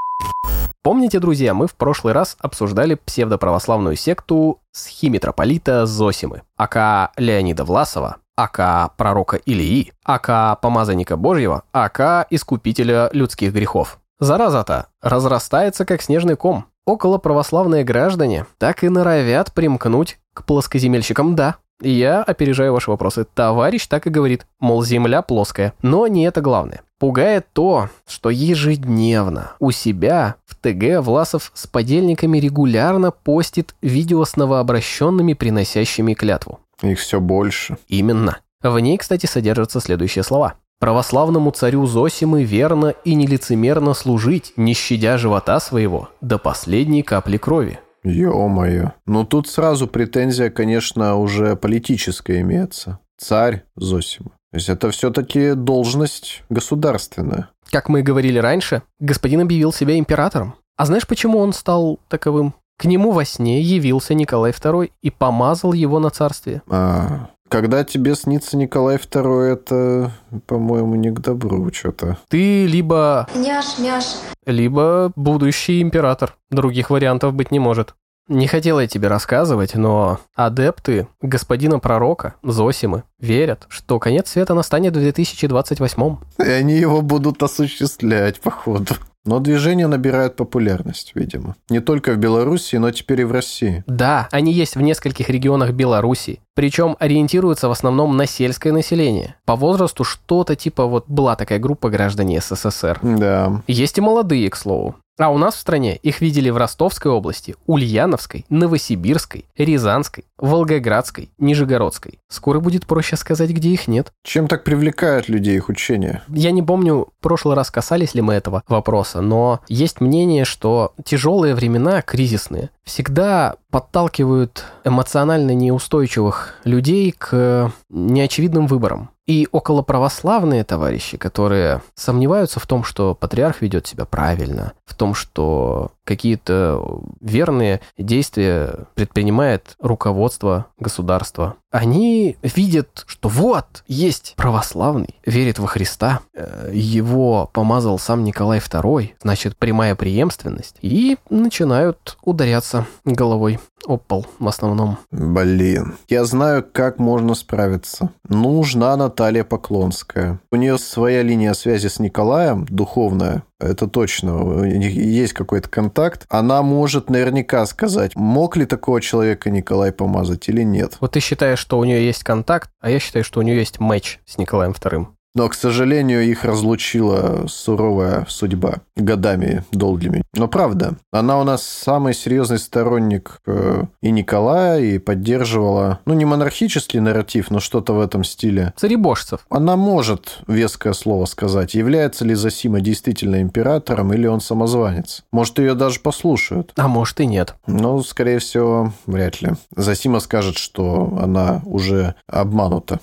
[0.82, 8.90] Помните, друзья, мы в прошлый раз обсуждали псевдоправославную секту схимитрополита Зосимы, ака Леонида Власова, ака
[8.96, 13.98] пророка Илии, ака помазанника Божьего, ака искупителя людских грехов.
[14.20, 16.66] Зараза-то разрастается, как снежный ком.
[16.86, 21.56] Около православные граждане так и норовят примкнуть к плоскоземельщикам, да.
[21.80, 23.26] Я опережаю ваши вопросы.
[23.34, 25.74] Товарищ так и говорит, мол, земля плоская.
[25.82, 26.82] Но не это главное.
[26.98, 34.36] Пугает то, что ежедневно у себя в ТГ Власов с подельниками регулярно постит видео с
[34.36, 36.60] новообращенными, приносящими клятву.
[36.82, 37.78] Их все больше.
[37.88, 38.38] Именно.
[38.62, 40.54] В ней, кстати, содержатся следующие слова.
[40.80, 47.78] «Православному царю Зосимы верно и нелицемерно служить, не щадя живота своего, до последней капли крови».
[48.02, 48.92] Ё-моё.
[49.06, 52.98] Ну тут сразу претензия, конечно, уже политическая имеется.
[53.16, 54.30] Царь Зосима.
[54.50, 57.50] То есть это все-таки должность государственная.
[57.70, 60.54] Как мы и говорили раньше, господин объявил себя императором.
[60.76, 62.54] А знаешь, почему он стал таковым?
[62.78, 66.62] К нему во сне явился Николай II и помазал его на царствие.
[66.68, 70.12] А, когда тебе снится Николай II, это,
[70.46, 72.18] по-моему, не к добру что-то.
[72.28, 73.28] Ты либо...
[73.34, 74.04] Няш, мяш.
[74.44, 76.36] Либо будущий император.
[76.50, 77.94] Других вариантов быть не может.
[78.26, 84.96] Не хотел я тебе рассказывать, но адепты господина пророка, Зосимы, верят, что конец света настанет
[84.96, 88.94] в 2028 И они его будут осуществлять, походу.
[89.26, 91.56] Но движения набирают популярность, видимо.
[91.70, 93.82] Не только в Беларуси, но теперь и в России.
[93.86, 96.40] Да, они есть в нескольких регионах Беларуси.
[96.54, 99.36] Причем ориентируются в основном на сельское население.
[99.46, 102.98] По возрасту что-то типа вот была такая группа граждане СССР.
[103.02, 103.62] Да.
[103.66, 104.96] Есть и молодые, к слову.
[105.16, 112.18] А у нас в стране их видели в Ростовской области, Ульяновской, Новосибирской, Рязанской, Волгоградской, Нижегородской.
[112.28, 114.12] Скоро будет проще сказать, где их нет.
[114.24, 116.22] Чем так привлекает людей их учение?
[116.28, 120.94] Я не помню, в прошлый раз касались ли мы этого вопроса, но есть мнение, что
[121.04, 129.10] тяжелые времена, кризисные, всегда подталкивают эмоционально неустойчивых людей к неочевидным выборам.
[129.26, 135.14] И около православные товарищи, которые сомневаются в том, что патриарх ведет себя правильно, в том,
[135.14, 145.66] что какие-то верные действия предпринимает руководство государства, они видят, что вот, есть православный, верит во
[145.66, 154.02] Христа, э, его помазал сам Николай II, значит, прямая преемственность, и начинают ударяться головой об
[154.02, 154.98] пол в основном.
[155.10, 158.10] Блин, я знаю, как можно справиться.
[158.28, 160.38] Нужна Наталья Поклонская.
[160.52, 164.64] У нее своя линия связи с Николаем, духовная, это точно.
[164.64, 166.26] Есть какой-то контакт.
[166.28, 170.96] Она может наверняка сказать, мог ли такого человека Николай помазать или нет.
[171.00, 173.80] Вот ты считаешь, что у нее есть контакт, а я считаю, что у нее есть
[173.80, 175.13] матч с Николаем II.
[175.34, 180.22] Но, к сожалению, их разлучила суровая судьба годами долгими.
[180.34, 186.24] Но правда, она у нас самый серьезный сторонник э, и Николая, и поддерживала, ну, не
[186.24, 188.72] монархический нарратив, но что-то в этом стиле.
[188.76, 189.40] Царебожцев.
[189.50, 195.24] Она может веское слово сказать, является ли Зосима действительно императором или он самозванец.
[195.32, 196.72] Может, ее даже послушают.
[196.76, 197.56] А может и нет.
[197.66, 199.50] Но, скорее всего, вряд ли.
[199.74, 203.00] Зосима скажет, что она уже обманута.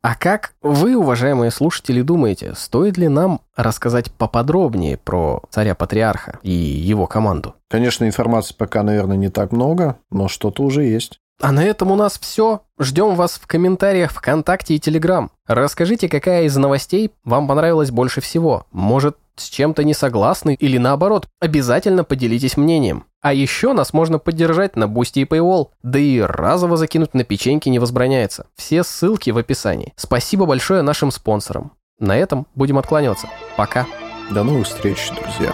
[0.00, 7.06] А как вы, уважаемые слушатели, думаете, стоит ли нам рассказать поподробнее про царя-патриарха и его
[7.08, 7.56] команду?
[7.68, 11.18] Конечно, информации пока, наверное, не так много, но что-то уже есть.
[11.40, 12.62] А на этом у нас все.
[12.78, 15.30] Ждем вас в комментариях ВКонтакте и Телеграм.
[15.46, 18.66] Расскажите, какая из новостей вам понравилась больше всего.
[18.72, 23.04] Может, с чем-то не согласны или наоборот, обязательно поделитесь мнением.
[23.20, 27.68] А еще нас можно поддержать на Boosty и Paywall, да и разово закинуть на печеньки
[27.68, 28.46] не возбраняется.
[28.56, 29.92] Все ссылки в описании.
[29.96, 31.72] Спасибо большое нашим спонсорам.
[31.98, 33.28] На этом будем откланиваться.
[33.56, 33.86] Пока.
[34.30, 35.52] До новых встреч, друзья.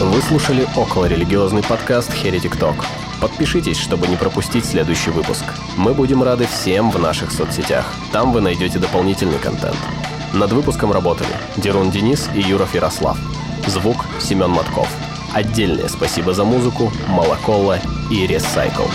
[0.00, 2.86] Вы слушали околорелигиозный подкаст Heretic Talk.
[3.20, 5.44] Подпишитесь, чтобы не пропустить следующий выпуск.
[5.76, 7.84] Мы будем рады всем в наших соцсетях.
[8.10, 9.76] Там вы найдете дополнительный контент.
[10.32, 11.28] Над выпуском работали
[11.58, 13.18] Дерун Денис и Юров Ярослав.
[13.66, 14.88] Звук Семен Матков.
[15.34, 17.78] Отдельное спасибо за музыку Малаколла
[18.10, 18.90] и Recycle.